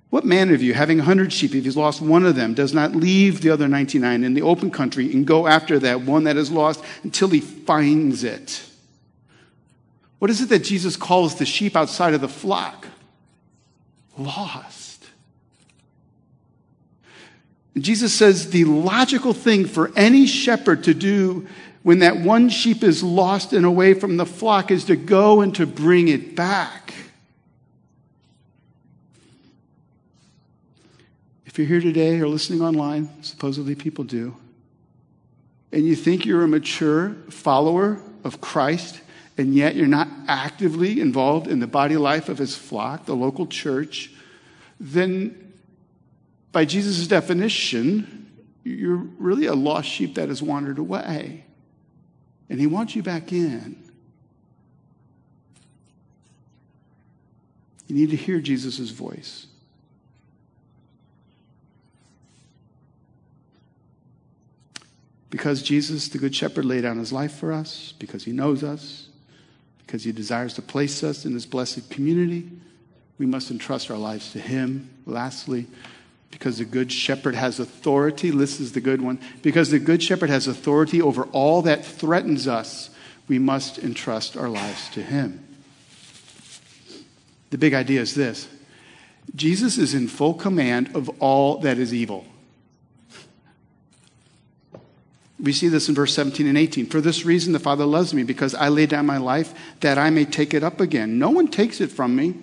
What 0.10 0.24
man 0.24 0.54
of 0.54 0.62
you, 0.62 0.74
having 0.74 1.02
a 1.02 1.04
hundred 1.04 1.34
sheep, 1.34 1.54
if 1.54 1.66
he's 1.66 1.76
lost 1.76 2.02
one 2.02 2.26
of 2.26 2.36
them, 2.36 2.54
does 2.54 2.74
not 2.74 2.96
leave 2.96 3.42
the 3.42 3.50
other 3.50 3.68
99 3.68 4.24
in 4.24 4.34
the 4.34 4.42
open 4.42 4.72
country 4.72 5.12
and 5.12 5.28
go 5.28 5.48
after 5.48 5.78
that 5.80 6.02
one 6.02 6.24
that 6.24 6.38
is 6.38 6.50
lost 6.50 6.82
until 7.04 7.28
he 7.28 7.42
finds 7.42 8.24
it? 8.24 8.64
What 10.20 10.32
is 10.32 10.42
it 10.42 10.50
that 10.50 10.64
Jesus 10.64 10.96
calls 10.96 11.36
the 11.36 11.46
sheep 11.46 11.76
outside 11.76 12.14
of 12.14 12.22
the 12.22 12.30
flock? 12.30 12.88
Lost. 14.18 14.88
Jesus 17.78 18.14
says 18.14 18.50
the 18.50 18.66
logical 18.66 19.34
thing 19.34 19.66
for 19.66 19.92
any 19.96 20.26
shepherd 20.26 20.86
to 20.86 20.94
do 20.94 21.48
when 21.88 22.00
that 22.00 22.18
one 22.18 22.50
sheep 22.50 22.84
is 22.84 23.02
lost 23.02 23.54
and 23.54 23.66
away 23.66 23.94
from 23.94 24.18
the 24.18 24.26
flock 24.26 24.72
is 24.72 24.84
to 24.84 24.96
go 24.98 25.40
and 25.40 25.56
to 25.56 25.66
bring 25.66 26.10
it 26.10 26.36
back. 26.36 26.94
If 31.46 31.58
you're 31.58 31.66
here 31.66 31.80
today 31.80 32.20
or 32.20 32.28
listening 32.28 32.62
online, 32.62 33.24
supposedly 33.24 33.74
people 33.74 34.04
do, 34.04 34.36
and 35.72 35.86
you 35.86 35.96
think 35.96 36.26
you're 36.26 36.44
a 36.44 36.48
mature 36.50 37.16
follower 37.30 38.02
of 38.26 38.42
Christ, 38.42 39.00
and 39.38 39.56
yet 39.56 39.76
you're 39.76 39.88
not 39.88 40.10
actively 40.28 41.00
involved 41.00 41.48
in 41.48 41.62
the 41.62 41.68
body 41.68 41.96
life 41.96 42.28
of 42.28 42.38
his 42.38 42.54
flock, 42.54 43.06
the 43.06 43.16
local 43.16 43.48
church, 43.48 44.12
then 44.78 45.54
by 46.52 46.66
Jesus' 46.66 47.08
definition, 47.08 48.30
you're 48.66 49.08
really 49.20 49.46
a 49.46 49.56
lost 49.56 49.88
sheep 49.88 50.16
that 50.16 50.28
has 50.28 50.44
wandered 50.44 50.80
away. 50.80 51.46
And 52.50 52.60
he 52.60 52.68
wants 52.68 52.96
you 52.96 53.04
back 53.04 53.32
in. 53.32 53.76
You 57.88 57.96
need 57.96 58.10
to 58.10 58.16
hear 58.16 58.40
Jesus' 58.40 58.90
voice. 58.90 59.48
Because 65.30 65.62
Jesus, 65.62 66.08
the 66.08 66.18
Good 66.18 66.36
Shepherd, 66.36 66.66
laid 66.66 66.82
down 66.82 66.98
his 66.98 67.12
life 67.12 67.34
for 67.34 67.52
us, 67.52 67.94
because 68.00 68.24
he 68.24 68.32
knows 68.32 68.64
us, 68.64 69.10
because 69.86 70.04
he 70.04 70.12
desires 70.12 70.54
to 70.56 70.62
place 70.62 71.04
us 71.04 71.26
in 71.26 71.34
his 71.34 71.46
blessed 71.46 71.90
community, 71.90 72.50
we 73.18 73.26
must 73.26 73.52
entrust 73.52 73.92
our 73.92 73.98
lives 73.98 74.32
to 74.34 74.40
him. 74.40 74.90
Lastly, 75.06 75.68
because 76.32 76.58
the 76.58 76.66
good 76.66 76.92
shepherd 76.92 77.36
has 77.36 77.60
authority. 77.60 78.30
This 78.30 78.60
is 78.60 78.74
the 78.74 78.82
good 78.82 79.02
one. 79.02 79.20
Because 79.42 79.72
the 79.72 79.80
good 79.80 80.04
shepherd 80.04 80.30
has 80.30 80.48
authority 80.48 81.02
over 81.02 81.24
all 81.26 81.62
that 81.64 81.86
threatens 81.86 82.48
us, 82.48 82.90
we 83.28 83.40
must 83.40 83.80
entrust 83.80 84.38
our 84.38 84.50
lives 84.50 84.90
to 84.90 85.02
him. 85.02 85.44
The 87.50 87.58
big 87.58 87.74
idea 87.74 88.02
is 88.02 88.14
this 88.14 88.48
Jesus 89.36 89.78
is 89.78 89.94
in 89.94 90.08
full 90.08 90.34
command 90.34 90.96
of 90.96 91.10
all 91.22 91.60
that 91.60 91.78
is 91.78 91.94
evil. 91.94 92.26
We 95.40 95.54
see 95.54 95.68
this 95.68 95.88
in 95.88 95.94
verse 95.94 96.14
17 96.16 96.48
and 96.48 96.58
18. 96.58 96.88
For 96.88 97.00
this 97.00 97.24
reason, 97.24 97.54
the 97.54 97.60
Father 97.60 97.86
loves 97.86 98.12
me, 98.12 98.24
because 98.24 98.56
I 98.56 98.70
lay 98.70 98.88
down 98.88 99.06
my 99.06 99.18
life 99.18 99.54
that 99.82 100.00
I 100.00 100.10
may 100.10 100.26
take 100.26 100.56
it 100.56 100.64
up 100.64 100.80
again. 100.80 101.20
No 101.20 101.30
one 101.30 101.48
takes 101.48 101.80
it 101.80 101.92
from 101.92 102.16
me. 102.16 102.34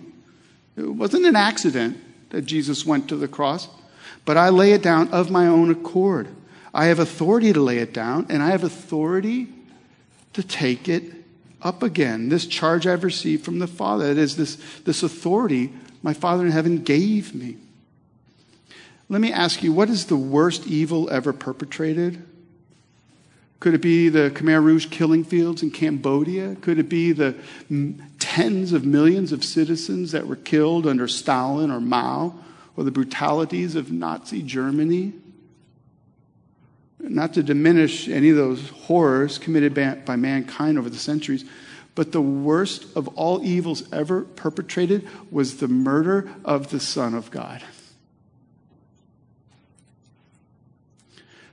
It 0.76 0.82
wasn't 0.82 1.26
an 1.26 1.34
accident 1.34 1.98
that 2.34 2.46
Jesus 2.46 2.84
went 2.84 3.08
to 3.08 3.16
the 3.16 3.28
cross, 3.28 3.68
but 4.24 4.36
I 4.36 4.48
lay 4.48 4.72
it 4.72 4.82
down 4.82 5.08
of 5.08 5.30
my 5.30 5.46
own 5.46 5.70
accord. 5.70 6.28
I 6.74 6.86
have 6.86 6.98
authority 6.98 7.52
to 7.52 7.60
lay 7.60 7.78
it 7.78 7.94
down, 7.94 8.26
and 8.28 8.42
I 8.42 8.50
have 8.50 8.64
authority 8.64 9.48
to 10.32 10.42
take 10.42 10.88
it 10.88 11.04
up 11.62 11.82
again. 11.82 12.28
This 12.28 12.46
charge 12.46 12.86
I've 12.86 13.04
received 13.04 13.44
from 13.44 13.60
the 13.60 13.68
Father. 13.68 14.06
It 14.06 14.18
is 14.18 14.36
this, 14.36 14.56
this 14.84 15.02
authority 15.04 15.72
my 16.02 16.12
Father 16.12 16.44
in 16.44 16.50
heaven 16.50 16.82
gave 16.82 17.34
me. 17.34 17.56
Let 19.08 19.20
me 19.20 19.32
ask 19.32 19.62
you, 19.62 19.72
what 19.72 19.88
is 19.88 20.06
the 20.06 20.16
worst 20.16 20.66
evil 20.66 21.08
ever 21.10 21.32
perpetrated? 21.32 22.22
Could 23.60 23.74
it 23.74 23.82
be 23.82 24.08
the 24.08 24.30
Khmer 24.30 24.62
Rouge 24.62 24.86
killing 24.90 25.24
fields 25.24 25.62
in 25.62 25.70
Cambodia? 25.70 26.54
Could 26.56 26.78
it 26.78 26.88
be 26.88 27.12
the 27.12 27.34
tens 28.18 28.72
of 28.72 28.84
millions 28.84 29.32
of 29.32 29.44
citizens 29.44 30.12
that 30.12 30.26
were 30.26 30.36
killed 30.36 30.86
under 30.86 31.06
Stalin 31.06 31.70
or 31.70 31.80
Mao, 31.80 32.34
or 32.76 32.84
the 32.84 32.90
brutalities 32.90 33.76
of 33.76 33.92
Nazi 33.92 34.42
Germany. 34.42 35.12
Not 36.98 37.34
to 37.34 37.42
diminish 37.42 38.08
any 38.08 38.30
of 38.30 38.36
those 38.36 38.70
horrors 38.70 39.38
committed 39.38 39.74
by 40.04 40.16
mankind 40.16 40.78
over 40.78 40.90
the 40.90 40.96
centuries, 40.96 41.44
But 41.94 42.10
the 42.10 42.20
worst 42.20 42.86
of 42.96 43.08
all 43.08 43.44
evils 43.44 43.84
ever 43.92 44.22
perpetrated 44.22 45.08
was 45.30 45.58
the 45.58 45.68
murder 45.68 46.28
of 46.44 46.70
the 46.70 46.80
Son 46.80 47.14
of 47.14 47.30
God. 47.30 47.62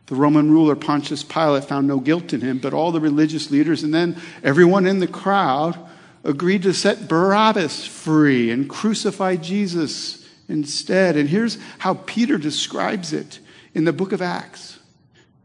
The 0.07 0.15
Roman 0.15 0.51
ruler 0.51 0.75
Pontius 0.75 1.23
Pilate 1.23 1.65
found 1.65 1.87
no 1.87 1.99
guilt 1.99 2.33
in 2.33 2.41
him, 2.41 2.59
but 2.59 2.73
all 2.73 2.91
the 2.91 2.99
religious 2.99 3.49
leaders 3.49 3.83
and 3.83 3.93
then 3.93 4.19
everyone 4.43 4.85
in 4.85 4.99
the 4.99 5.07
crowd 5.07 5.77
agreed 6.23 6.63
to 6.63 6.73
set 6.73 7.07
Barabbas 7.07 7.85
free 7.85 8.51
and 8.51 8.69
crucify 8.69 9.37
Jesus 9.37 10.27
instead. 10.47 11.15
And 11.15 11.29
here's 11.29 11.57
how 11.79 11.95
Peter 11.95 12.37
describes 12.37 13.13
it 13.13 13.39
in 13.73 13.85
the 13.85 13.93
book 13.93 14.11
of 14.11 14.21
Acts. 14.21 14.79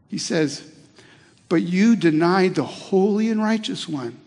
He 0.07 0.17
says, 0.17 0.69
But 1.49 1.61
you 1.61 1.95
denied 1.95 2.55
the 2.55 2.63
holy 2.63 3.29
and 3.29 3.41
righteous 3.41 3.87
one 3.87 4.19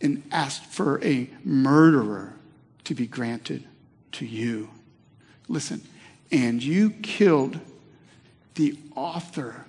and 0.00 0.22
asked 0.30 0.64
for 0.64 1.02
a 1.04 1.28
murderer 1.44 2.34
to 2.84 2.94
be 2.94 3.06
granted 3.06 3.64
to 4.12 4.26
you. 4.26 4.70
Listen, 5.48 5.82
and 6.30 6.62
you 6.62 6.90
killed 6.90 7.60
the 8.58 8.76
author 8.96 9.64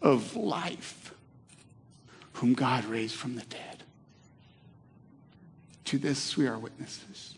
of 0.00 0.36
life, 0.36 1.12
whom 2.34 2.54
God 2.54 2.84
raised 2.84 3.16
from 3.16 3.34
the 3.34 3.42
dead. 3.42 3.82
To 5.86 5.98
this 5.98 6.36
we 6.36 6.46
are 6.46 6.56
witnesses. 6.56 7.34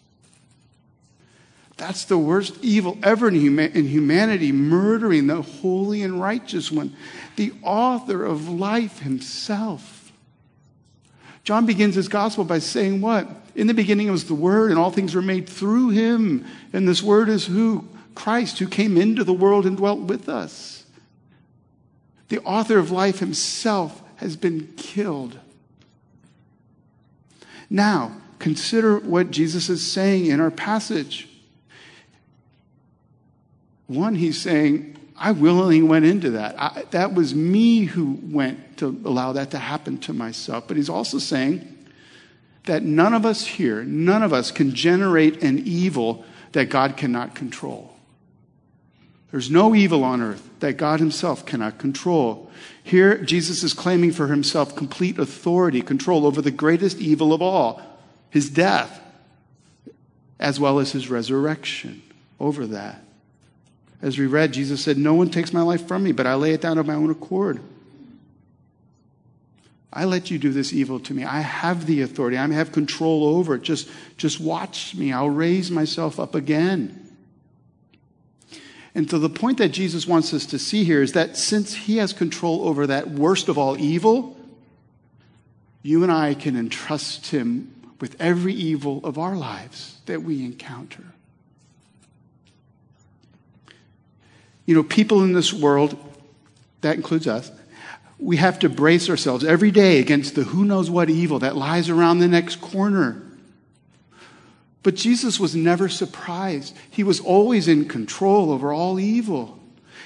That's 1.79 2.05
the 2.05 2.19
worst 2.19 2.59
evil 2.63 2.99
ever 3.03 3.29
in, 3.29 3.35
humanity, 3.35 4.53
murdering 4.53 5.29
the 5.29 5.41
holy 5.41 6.03
and 6.03 6.21
righteous 6.21 6.71
one, 6.71 6.95
the 7.37 7.55
author 7.63 8.23
of 8.23 8.51
life 8.51 8.99
himself. 8.99 10.13
John 11.43 11.65
begins 11.65 11.95
his 11.95 12.09
gospel 12.09 12.45
by 12.45 12.59
saying, 12.59 13.01
What? 13.01 13.29
In 13.55 13.67
the 13.67 13.75
beginning 13.75 14.11
was 14.11 14.27
the 14.27 14.35
Word, 14.35 14.71
and 14.71 14.79
all 14.79 14.91
things 14.91 15.15
were 15.15 15.23
made 15.23 15.49
through 15.49 15.89
him. 15.89 16.45
And 16.75 16.87
this 16.87 17.03
Word 17.03 17.31
is 17.31 17.47
who? 17.47 17.89
Christ, 18.15 18.59
who 18.59 18.69
came 18.69 18.99
into 18.99 19.25
the 19.25 19.33
world 19.33 19.65
and 19.65 19.75
dwelt 19.75 20.01
with 20.01 20.29
us 20.29 20.82
the 22.33 22.41
author 22.45 22.79
of 22.79 22.91
life 22.91 23.19
himself 23.19 24.03
has 24.17 24.37
been 24.37 24.67
killed. 24.79 25.39
Now, 27.69 28.17
consider 28.39 28.99
what 28.99 29.31
Jesus 29.31 29.69
is 29.69 29.87
saying 29.87 30.25
in 30.25 30.41
our 30.41 30.51
passage. 30.51 31.29
One, 33.87 34.15
he's 34.15 34.41
saying, 34.41 34.97
I 35.15 35.33
willingly 35.33 35.83
went 35.83 36.07
into 36.07 36.31
that. 36.31 36.55
I, 36.59 36.85
that 36.93 37.13
was 37.13 37.35
me 37.35 37.85
who 37.85 38.19
went 38.23 38.79
to 38.79 38.87
allow 39.05 39.35
that 39.35 39.51
to 39.51 39.59
happen 39.59 39.99
to 39.99 40.15
myself. 40.15 40.67
But 40.67 40.79
he's 40.79 40.89
also 40.89 41.19
saying 41.19 41.87
that 42.65 42.83
none 42.83 43.13
of 43.13 43.27
us 43.27 43.47
here, 43.47 43.85
none 43.85 44.23
of 44.23 44.33
us 44.33 44.51
can 44.51 44.75
generate 44.75 45.45
an 45.45 45.59
evil 45.67 46.25
that 46.53 46.71
God 46.71 46.97
cannot 46.97 47.35
control. 47.35 47.92
There's 49.33 49.51
no 49.51 49.75
evil 49.75 50.05
on 50.05 50.21
earth 50.21 50.49
that 50.61 50.75
God 50.75 51.01
himself 51.01 51.47
cannot 51.47 51.79
control. 51.79 52.51
Here, 52.85 53.17
Jesus 53.17 53.63
is 53.63 53.73
claiming 53.73 54.13
for 54.13 54.27
himself 54.27 54.77
complete 54.77 55.19
authority, 55.19 55.81
control 55.81 56.27
over 56.27 56.43
the 56.43 56.51
greatest 56.51 56.99
evil 56.99 57.33
of 57.33 57.41
all, 57.41 57.83
his 58.29 58.51
death, 58.51 59.01
as 60.39 60.61
well 60.61 60.79
as 60.79 60.93
his 60.93 61.09
resurrection 61.09 62.03
over 62.39 62.67
that. 62.67 63.03
As 64.03 64.19
we 64.19 64.27
read, 64.27 64.53
Jesus 64.53 64.85
said, 64.85 64.99
No 64.99 65.15
one 65.15 65.31
takes 65.31 65.53
my 65.53 65.63
life 65.63 65.89
from 65.89 66.03
me, 66.03 66.13
but 66.13 66.27
I 66.27 66.35
lay 66.35 66.53
it 66.53 66.61
down 66.61 66.77
of 66.77 66.87
my 66.87 66.95
own 66.95 67.11
accord. 67.11 67.59
I 69.91 70.05
let 70.05 70.31
you 70.31 70.39
do 70.39 70.53
this 70.53 70.75
evil 70.75 71.01
to 71.01 71.15
me. 71.15 71.25
I 71.25 71.41
have 71.41 71.87
the 71.87 72.03
authority. 72.03 72.37
I 72.37 72.47
have 72.49 72.73
control 72.73 73.37
over 73.37 73.55
it. 73.55 73.63
Just, 73.63 73.89
just 74.19 74.41
watch 74.41 74.95
me. 74.95 75.13
I'll 75.13 75.31
raise 75.31 75.71
myself 75.71 76.21
up 76.21 76.35
again. 76.35 77.02
And 78.95 79.11
so 79.11 79.19
the 79.19 79.31
point 79.31 79.59
that 79.59 79.71
Jesus 79.71 80.07
wants 80.07 80.35
us 80.35 80.45
to 80.47 80.59
see 80.59 80.85
here 80.85 81.03
is 81.03 81.13
that 81.13 81.37
since 81.37 81.75
he 81.75 81.97
has 81.97 82.13
control 82.13 82.69
over 82.69 82.87
that 82.87 83.11
worst 83.11 83.49
of 83.49 83.57
all 83.57 83.79
evil, 83.79 84.37
you 85.83 86.03
and 86.03 86.13
I 86.13 86.35
can 86.35 86.57
entrust 86.57 87.29
him 87.29 87.75
with 88.01 88.21
every 88.21 88.53
evil 88.53 89.01
of 89.05 89.17
our 89.17 89.37
lives 89.37 89.99
that 90.07 90.23
we 90.23 90.45
encounter. 90.45 91.05
You 94.67 94.75
know, 94.75 94.83
people 94.83 95.23
in 95.23 95.33
this 95.33 95.53
world, 95.53 95.97
that 96.83 96.97
includes 96.97 97.27
us, 97.27 97.51
we 98.19 98.37
have 98.37 98.59
to 98.61 98.69
brace 98.69 99.11
ourselves 99.11 99.45
every 99.45 99.71
day 99.71 99.99
against 99.99 100.35
the 100.35 100.45
who 100.45 100.65
knows 100.65 100.91
what 100.91 101.11
evil 101.11 101.41
that 101.41 101.57
lies 101.57 101.89
around 101.89 102.19
the 102.19 102.29
next 102.29 102.61
corner. 102.61 103.23
But 104.83 104.97
Jesus 104.97 105.39
was 105.39 105.55
never 105.55 105.89
surprised. 105.89 106.77
He 106.91 107.05
was 107.05 107.21
always 107.21 107.69
in 107.69 107.89
control 107.89 108.51
over 108.51 108.73
all 108.73 108.99
evil. 108.99 109.59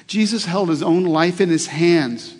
Jesus 0.06 0.44
held 0.44 0.68
his 0.68 0.82
own 0.82 1.04
life 1.04 1.40
in 1.40 1.48
his 1.48 1.68
hands, 1.68 2.36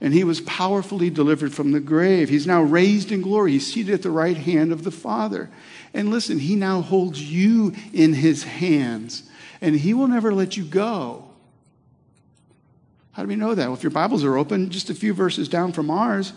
and 0.00 0.14
he 0.14 0.24
was 0.24 0.40
powerfully 0.40 1.10
delivered 1.10 1.52
from 1.52 1.72
the 1.72 1.80
grave. 1.80 2.28
He's 2.28 2.46
now 2.46 2.62
raised 2.62 3.12
in 3.12 3.22
glory. 3.22 3.52
He's 3.52 3.72
seated 3.72 3.94
at 3.94 4.02
the 4.02 4.10
right 4.10 4.36
hand 4.36 4.72
of 4.72 4.82
the 4.82 4.90
Father. 4.90 5.50
And 5.92 6.10
listen, 6.10 6.38
he 6.38 6.56
now 6.56 6.80
holds 6.80 7.22
you 7.22 7.74
in 7.92 8.14
his 8.14 8.44
hands, 8.44 9.24
and 9.60 9.76
he 9.76 9.94
will 9.94 10.08
never 10.08 10.32
let 10.32 10.56
you 10.56 10.64
go. 10.64 11.28
How 13.12 13.22
do 13.22 13.28
we 13.28 13.36
know 13.36 13.54
that? 13.54 13.66
Well, 13.66 13.76
if 13.76 13.84
your 13.84 13.92
Bibles 13.92 14.24
are 14.24 14.36
open, 14.36 14.70
just 14.70 14.90
a 14.90 14.94
few 14.94 15.14
verses 15.14 15.48
down 15.48 15.72
from 15.72 15.88
ours, 15.88 16.32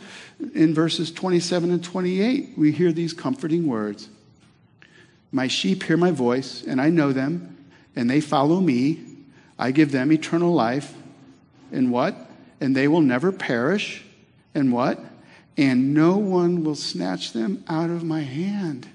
in 0.54 0.76
verses 0.76 1.12
27 1.12 1.72
and 1.72 1.84
28, 1.84 2.54
we 2.56 2.72
hear 2.72 2.92
these 2.92 3.14
comforting 3.14 3.66
words. 3.66 4.10
My 5.32 5.48
sheep 5.48 5.84
hear 5.84 5.98
my 5.98 6.12
voice, 6.12 6.64
and 6.64 6.80
I 6.80 6.90
know 6.90 7.12
them, 7.12 7.58
and 7.96 8.10
they 8.10 8.22
follow 8.22 8.60
me. 8.60 9.04
I 9.60 9.72
give 9.72 9.92
them 9.92 10.12
eternal 10.12 10.54
life. 10.54 10.94
And 11.72 11.92
what? 11.92 12.16
And 12.62 12.76
they 12.76 12.88
will 12.88 13.02
never 13.02 13.32
perish. 13.32 14.04
And 14.56 14.72
what? 14.72 15.00
And 15.58 15.94
no 15.94 16.18
one 16.18 16.64
will 16.64 16.76
snatch 16.76 17.34
them 17.34 17.64
out 17.68 17.90
of 17.90 18.04
my 18.04 18.22
hand. 18.22 18.88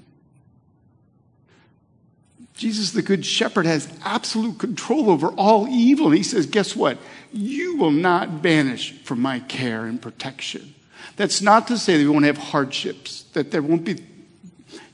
Jesus, 2.55 2.93
the 2.93 3.03
Good 3.03 3.27
Shepherd, 3.27 3.67
has 3.67 3.93
absolute 4.05 4.59
control 4.59 5.11
over 5.11 5.29
all 5.29 5.67
evil. 5.69 6.07
And 6.07 6.17
he 6.17 6.23
says, 6.23 6.47
Guess 6.47 6.77
what? 6.77 6.99
You 7.33 7.77
will 7.77 7.91
not 7.91 8.29
vanish 8.29 8.93
from 9.03 9.21
my 9.21 9.41
care 9.41 9.85
and 9.85 10.01
protection. 10.01 10.75
That's 11.17 11.43
not 11.43 11.67
to 11.69 11.79
say 11.79 11.97
that 11.97 12.05
we 12.05 12.09
won't 12.09 12.25
have 12.25 12.39
hardships, 12.39 13.23
that 13.33 13.51
there 13.51 13.63
won't 13.63 13.85
be 13.85 13.95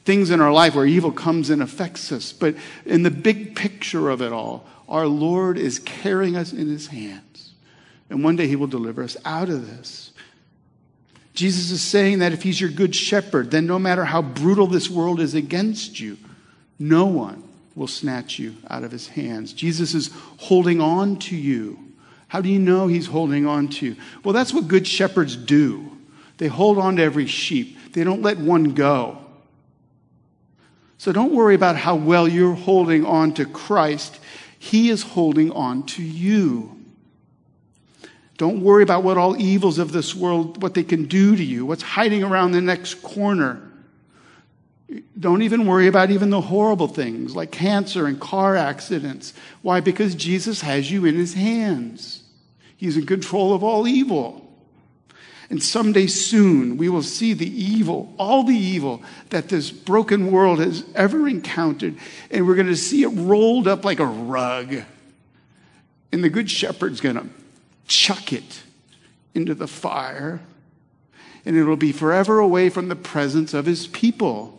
things 0.09 0.31
in 0.31 0.41
our 0.41 0.51
life 0.51 0.75
where 0.75 0.87
evil 0.87 1.13
comes 1.13 1.51
and 1.51 1.63
affects 1.63 2.11
us. 2.13 2.33
But 2.33 2.55
in 2.87 3.03
the 3.03 3.11
big 3.11 3.55
picture 3.55 4.09
of 4.09 4.23
it 4.23 4.33
all, 4.33 4.67
our 4.89 5.07
Lord 5.07 5.59
is 5.59 5.81
carrying 5.81 6.35
us 6.35 6.51
in 6.51 6.67
his 6.67 6.87
hands. 6.87 7.53
And 8.09 8.25
one 8.25 8.35
day 8.35 8.47
he 8.47 8.57
will 8.57 8.69
deliver 8.69 9.03
us 9.03 9.19
out 9.27 9.51
of 9.51 9.69
this. 9.69 10.13
Jesus 11.35 11.71
is 11.71 11.83
saying 11.83 12.21
that 12.21 12.33
if 12.33 12.43
he's 12.43 12.59
your 12.59 12.71
good 12.71 12.97
shepherd, 12.97 13.51
then 13.51 13.67
no 13.67 13.79
matter 13.79 14.03
how 14.03 14.23
brutal 14.23 14.67
this 14.67 14.89
world 14.89 15.21
is 15.21 15.35
against 15.35 16.01
you, 16.01 16.17
no 16.79 17.05
one 17.05 17.43
will 17.75 17.87
snatch 17.87 18.39
you 18.39 18.57
out 18.71 18.85
of 18.85 18.91
his 18.91 19.09
hands. 19.09 19.53
Jesus 19.53 19.95
is 19.95 20.11
holding 20.39 20.81
on 20.81 21.19
to 21.19 21.37
you. 21.37 21.79
How 22.29 22.41
do 22.41 22.49
you 22.49 22.59
know 22.59 22.87
he's 22.87 23.09
holding 23.09 23.47
on 23.47 23.69
to 23.69 23.89
you? 23.89 23.97
Well, 24.25 24.33
that's 24.33 24.55
what 24.55 24.69
good 24.69 24.87
shepherds 24.87 25.37
do. 25.37 25.99
They 26.39 26.49
hold 26.49 26.79
on 26.79 26.97
to 26.97 27.03
every 27.03 27.27
sheep, 27.27 27.77
they 27.93 28.05
don't 28.05 28.23
let 28.23 28.39
one 28.39 28.73
go. 28.73 29.27
So 30.99 31.13
don't 31.13 31.33
worry 31.33 31.55
about 31.55 31.77
how 31.77 31.95
well 31.95 32.27
you're 32.27 32.55
holding 32.55 33.07
on 33.07 33.33
to 33.35 33.47
Christ. 33.47 34.19
He 34.59 34.91
is 34.91 35.03
holding 35.03 35.53
on 35.53 35.85
to 35.87 36.03
you. 36.03 36.75
Don't 38.37 38.63
worry 38.63 38.83
about 38.83 39.05
what 39.05 39.17
all 39.17 39.41
evils 39.41 39.79
of 39.79 39.93
this 39.93 40.15
world, 40.15 40.63
what 40.63 40.75
they 40.75 40.83
can 40.83 41.07
do 41.07 41.35
to 41.35 41.43
you, 41.43 41.67
what's 41.67 41.83
hiding 41.83 42.23
around 42.23 42.53
the 42.53 42.61
next 42.61 43.03
corner. 43.03 43.63
Don't 45.19 45.43
even 45.43 45.67
worry 45.67 45.87
about 45.87 46.11
even 46.11 46.31
the 46.31 46.41
horrible 46.41 46.89
things 46.89 47.37
like 47.37 47.53
cancer 47.53 48.07
and 48.07 48.19
car 48.21 48.57
accidents. 48.57 49.35
Why? 49.63 49.81
Because 49.81 50.15
Jesus 50.15 50.63
has 50.63 50.91
you 50.91 51.05
in 51.05 51.17
his 51.17 51.35
hands. 51.35 52.23
He's 52.77 52.97
in 52.97 53.07
control 53.07 53.55
of 53.55 53.63
all 53.63 53.87
evil. 53.87 54.48
And 55.51 55.63
someday 55.63 56.07
soon, 56.07 56.77
we 56.77 56.91
will 56.91 57.03
see 57.03 57.33
the 57.33 57.49
evil, 57.49 58.13
all 58.19 58.43
the 58.43 58.57
evil 58.57 59.03
that 59.31 59.49
this 59.49 59.71
broken 59.71 60.31
world 60.31 60.59
has 60.59 60.85
ever 60.95 61.27
encountered. 61.27 61.97
And 62.31 62.47
we're 62.47 62.55
going 62.55 62.67
to 62.67 62.77
see 62.77 63.03
it 63.03 63.09
rolled 63.09 63.67
up 63.67 63.85
like 63.85 63.99
a 63.99 64.07
rug. 64.07 64.83
And 66.13 66.23
the 66.23 66.29
Good 66.29 66.51
Shepherd's 66.51 67.01
going 67.01 67.17
to 67.17 67.27
chuck 67.87 68.33
it 68.33 68.63
into 69.35 69.55
the 69.55 69.67
fire. 69.67 70.41
And 71.47 71.57
it'll 71.57 71.77
be 71.77 71.93
forever 71.93 72.39
away 72.39 72.69
from 72.69 72.89
the 72.89 72.97
presence 72.97 73.55
of 73.55 73.65
his 73.65 73.87
people. 73.87 74.55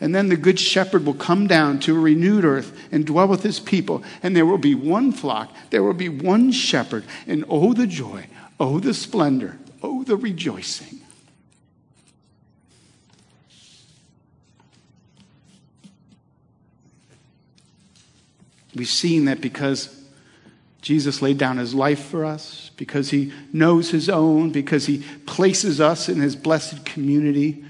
And 0.00 0.14
then 0.14 0.30
the 0.30 0.36
Good 0.36 0.58
Shepherd 0.58 1.04
will 1.04 1.12
come 1.12 1.46
down 1.46 1.80
to 1.80 1.94
a 1.94 2.00
renewed 2.00 2.46
earth 2.46 2.72
and 2.90 3.04
dwell 3.04 3.28
with 3.28 3.42
his 3.42 3.60
people. 3.60 4.02
And 4.22 4.34
there 4.34 4.46
will 4.46 4.56
be 4.56 4.74
one 4.74 5.12
flock, 5.12 5.54
there 5.68 5.82
will 5.82 5.92
be 5.92 6.08
one 6.08 6.50
shepherd. 6.50 7.04
And 7.26 7.44
oh, 7.50 7.74
the 7.74 7.86
joy 7.86 8.26
Oh, 8.60 8.80
the 8.80 8.94
splendor. 8.94 9.58
Oh, 9.82 10.02
the 10.02 10.16
rejoicing. 10.16 11.00
We've 18.74 18.88
seen 18.88 19.24
that 19.24 19.40
because 19.40 19.94
Jesus 20.82 21.20
laid 21.20 21.38
down 21.38 21.58
his 21.58 21.74
life 21.74 22.04
for 22.04 22.24
us, 22.24 22.70
because 22.76 23.10
he 23.10 23.32
knows 23.52 23.90
his 23.90 24.08
own, 24.08 24.50
because 24.50 24.86
he 24.86 25.04
places 25.26 25.80
us 25.80 26.08
in 26.08 26.20
his 26.20 26.36
blessed 26.36 26.84
community, 26.84 27.64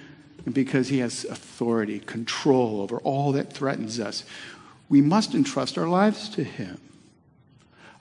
and 0.45 0.55
because 0.55 0.89
he 0.89 0.99
has 0.99 1.25
authority, 1.25 2.01
control 2.01 2.81
over 2.81 2.99
all 2.99 3.33
that 3.33 3.53
threatens 3.53 3.99
us. 3.99 4.25
We 4.89 5.01
must 5.01 5.35
entrust 5.35 5.79
our 5.79 5.89
lives 5.89 6.29
to 6.31 6.45
him. 6.45 6.79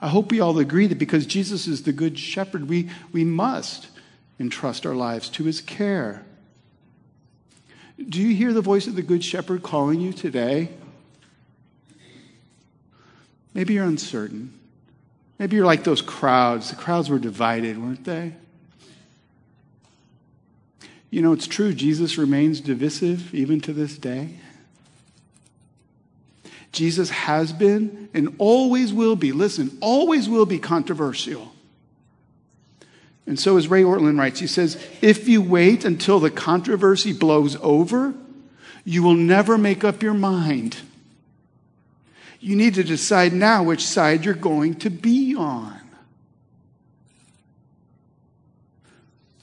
I 0.00 0.08
hope 0.08 0.30
we 0.30 0.40
all 0.40 0.58
agree 0.58 0.86
that 0.86 0.98
because 0.98 1.26
Jesus 1.26 1.66
is 1.66 1.82
the 1.82 1.92
good 1.92 2.18
shepherd, 2.18 2.68
we, 2.68 2.88
we 3.12 3.24
must 3.24 3.88
entrust 4.38 4.86
our 4.86 4.94
lives 4.94 5.28
to 5.30 5.44
his 5.44 5.60
care. 5.60 6.24
Do 8.08 8.22
you 8.22 8.34
hear 8.34 8.52
the 8.52 8.60
voice 8.60 8.86
of 8.86 8.94
the 8.94 9.02
good 9.02 9.24
shepherd 9.24 9.62
calling 9.62 10.00
you 10.00 10.12
today? 10.12 10.68
Maybe 13.54 13.74
you're 13.74 13.84
uncertain. 13.84 14.52
Maybe 15.38 15.56
you're 15.56 15.66
like 15.66 15.82
those 15.82 16.02
crowds. 16.02 16.70
The 16.70 16.76
crowds 16.76 17.10
were 17.10 17.18
divided, 17.18 17.76
weren't 17.82 18.04
they? 18.04 18.34
You 21.10 21.22
know, 21.22 21.32
it's 21.32 21.46
true, 21.46 21.72
Jesus 21.72 22.18
remains 22.18 22.60
divisive 22.60 23.34
even 23.34 23.60
to 23.62 23.72
this 23.72 23.96
day. 23.96 24.34
Jesus 26.72 27.10
has 27.10 27.52
been 27.52 28.08
and 28.12 28.34
always 28.38 28.92
will 28.92 29.16
be, 29.16 29.32
listen, 29.32 29.76
always 29.80 30.28
will 30.28 30.46
be 30.46 30.58
controversial. 30.58 31.52
And 33.26 33.38
so, 33.38 33.56
as 33.56 33.68
Ray 33.68 33.82
Ortlund 33.82 34.18
writes, 34.18 34.40
he 34.40 34.46
says, 34.46 34.82
if 35.02 35.28
you 35.28 35.42
wait 35.42 35.84
until 35.84 36.18
the 36.18 36.30
controversy 36.30 37.12
blows 37.12 37.56
over, 37.60 38.14
you 38.84 39.02
will 39.02 39.14
never 39.14 39.58
make 39.58 39.84
up 39.84 40.02
your 40.02 40.14
mind. 40.14 40.78
You 42.40 42.56
need 42.56 42.74
to 42.74 42.84
decide 42.84 43.32
now 43.32 43.62
which 43.62 43.84
side 43.84 44.24
you're 44.24 44.34
going 44.34 44.76
to 44.76 44.90
be 44.90 45.34
on. 45.34 45.78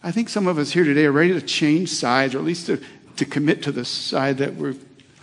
I 0.02 0.12
think 0.12 0.30
some 0.30 0.48
of 0.48 0.58
us 0.58 0.72
here 0.72 0.84
today 0.84 1.06
are 1.06 1.12
ready 1.12 1.34
to 1.34 1.42
change 1.42 1.90
sides, 1.90 2.34
or 2.36 2.40
at 2.40 2.44
least 2.44 2.68
to, 2.68 2.82
to 3.18 3.26
commit 3.26 3.64
to 3.64 3.72
the 3.72 3.86
side 3.86 4.38
that 4.38 4.56
we're 4.56 4.76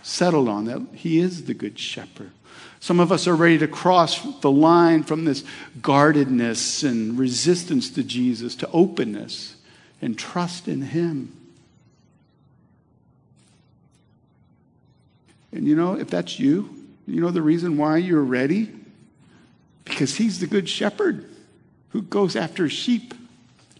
settled 0.03 0.47
on, 0.47 0.65
that 0.65 0.81
He 0.93 1.19
is 1.19 1.45
the 1.45 1.53
Good 1.55 1.79
Shepherd. 1.79 2.31
Some 2.79 2.99
of 2.99 3.11
us 3.11 3.27
are 3.27 3.35
ready 3.35 3.57
to 3.59 3.67
cross 3.67 4.21
the 4.41 4.51
line 4.51 5.03
from 5.03 5.25
this 5.25 5.43
guardedness 5.81 6.83
and 6.83 7.17
resistance 7.17 7.89
to 7.91 8.03
Jesus 8.03 8.55
to 8.57 8.69
openness 8.71 9.55
and 10.01 10.19
trust 10.19 10.67
in 10.67 10.81
Him. 10.81 11.35
And 15.53 15.67
you 15.67 15.75
know, 15.75 15.93
if 15.93 16.09
that's 16.09 16.39
you, 16.39 16.75
you 17.07 17.21
know 17.21 17.31
the 17.31 17.41
reason 17.41 17.77
why 17.77 17.97
you're 17.97 18.21
ready? 18.21 18.71
Because 19.85 20.15
he's 20.15 20.39
the 20.39 20.47
good 20.47 20.67
shepherd 20.67 21.29
who 21.89 22.01
goes 22.01 22.35
after 22.35 22.67
sheep 22.69 23.13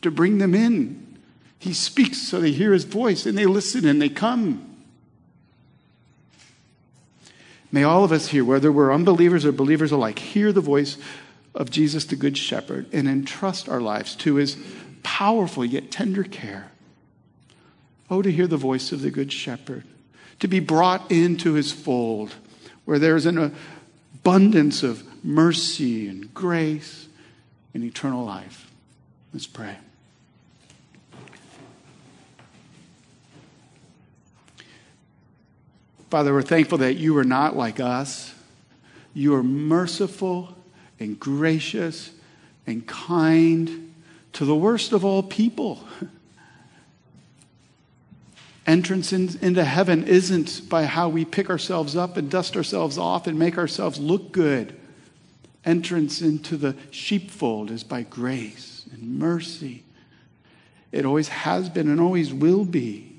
to 0.02 0.12
bring 0.12 0.38
them 0.38 0.54
in. 0.54 1.18
He 1.58 1.74
speaks 1.74 2.22
so 2.22 2.40
they 2.40 2.52
hear 2.52 2.74
his 2.74 2.84
voice 2.84 3.26
and 3.26 3.38
they 3.38 3.46
listen 3.46 3.86
and 3.86 4.02
they 4.02 4.10
come. 4.10 4.73
May 7.74 7.84
all 7.84 8.04
of 8.04 8.12
us 8.12 8.28
here, 8.28 8.46
whether 8.46 8.72
we're 8.72 8.94
unbelievers 8.94 9.46
or 9.46 9.52
believers 9.52 9.92
alike, 9.92 10.20
hear 10.20 10.52
the 10.54 10.62
voice 10.62 10.96
of 11.56 11.72
Jesus, 11.72 12.06
the 12.06 12.16
Good 12.16 12.38
Shepherd, 12.38 12.86
and 12.94 13.08
entrust 13.08 13.68
our 13.68 13.82
lives 13.82 14.16
to 14.18 14.36
his 14.36 14.58
powerful 15.02 15.66
yet 15.66 15.90
tender 15.90 16.24
care. 16.24 16.72
Oh, 18.12 18.22
to 18.22 18.32
hear 18.32 18.46
the 18.46 18.58
voice 18.58 18.92
of 18.92 19.02
the 19.02 19.10
Good 19.10 19.34
Shepherd, 19.34 19.86
to 20.40 20.48
be 20.48 20.60
brought 20.60 21.12
into 21.12 21.54
his 21.54 21.72
fold 21.72 22.36
where 22.86 23.00
there's 23.00 23.26
an 23.26 23.56
abundance 24.14 24.84
of 24.84 25.04
mercy 25.26 26.08
and 26.08 26.32
grace 26.32 27.08
and 27.74 27.84
eternal 27.84 28.24
life. 28.24 28.72
Let's 29.34 29.48
pray. 29.48 29.78
Father, 36.14 36.32
we're 36.32 36.44
thankful 36.44 36.78
that 36.78 36.94
you 36.94 37.18
are 37.18 37.24
not 37.24 37.58
like 37.58 37.80
us. 37.80 38.36
You 39.16 39.34
are 39.34 39.42
merciful 39.42 40.56
and 41.00 41.20
gracious 41.20 42.12
and 42.68 42.86
kind 42.86 43.92
to 44.34 44.46
the 44.46 44.56
worst 44.56 44.92
of 44.92 45.04
all 45.04 45.24
people. 45.24 45.84
Entrance 48.68 49.12
in, 49.12 49.40
into 49.42 49.64
heaven 49.64 50.04
isn't 50.04 50.70
by 50.70 50.86
how 50.86 51.10
we 51.10 51.26
pick 51.26 51.50
ourselves 51.50 51.96
up 51.96 52.16
and 52.16 52.30
dust 52.30 52.56
ourselves 52.56 53.00
off 53.00 53.26
and 53.26 53.40
make 53.40 53.58
ourselves 53.58 53.98
look 53.98 54.32
good. 54.32 54.80
Entrance 55.66 56.22
into 56.22 56.58
the 56.58 56.76
sheepfold 56.92 57.72
is 57.72 57.84
by 57.84 58.04
grace 58.04 58.86
and 58.94 59.18
mercy. 59.18 59.82
It 60.92 61.06
always 61.08 61.30
has 61.30 61.70
been 61.70 61.90
and 61.90 62.00
always 62.00 62.32
will 62.32 62.66
be. 62.66 63.13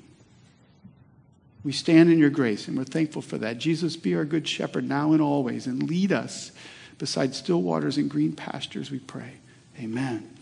We 1.65 1.73
stand 1.73 2.13
in 2.13 2.19
your 2.19 2.31
grace 2.31 2.69
and 2.69 2.77
we're 2.77 2.85
thankful 2.85 3.23
for 3.23 3.39
that. 3.39 3.59
Jesus, 3.59 3.97
be 3.97 4.15
our 4.15 4.27
good 4.27 4.47
shepherd 4.47 4.87
now 4.87 5.13
and 5.13 5.23
always 5.23 5.67
and 5.67 5.83
lead 5.83 6.13
us 6.13 6.53
beside 6.99 7.35
still 7.35 7.63
waters 7.63 7.97
and 7.97 8.09
green 8.09 8.33
pastures, 8.33 8.91
we 8.91 8.99
pray. 8.99 9.33
Amen. 9.81 10.34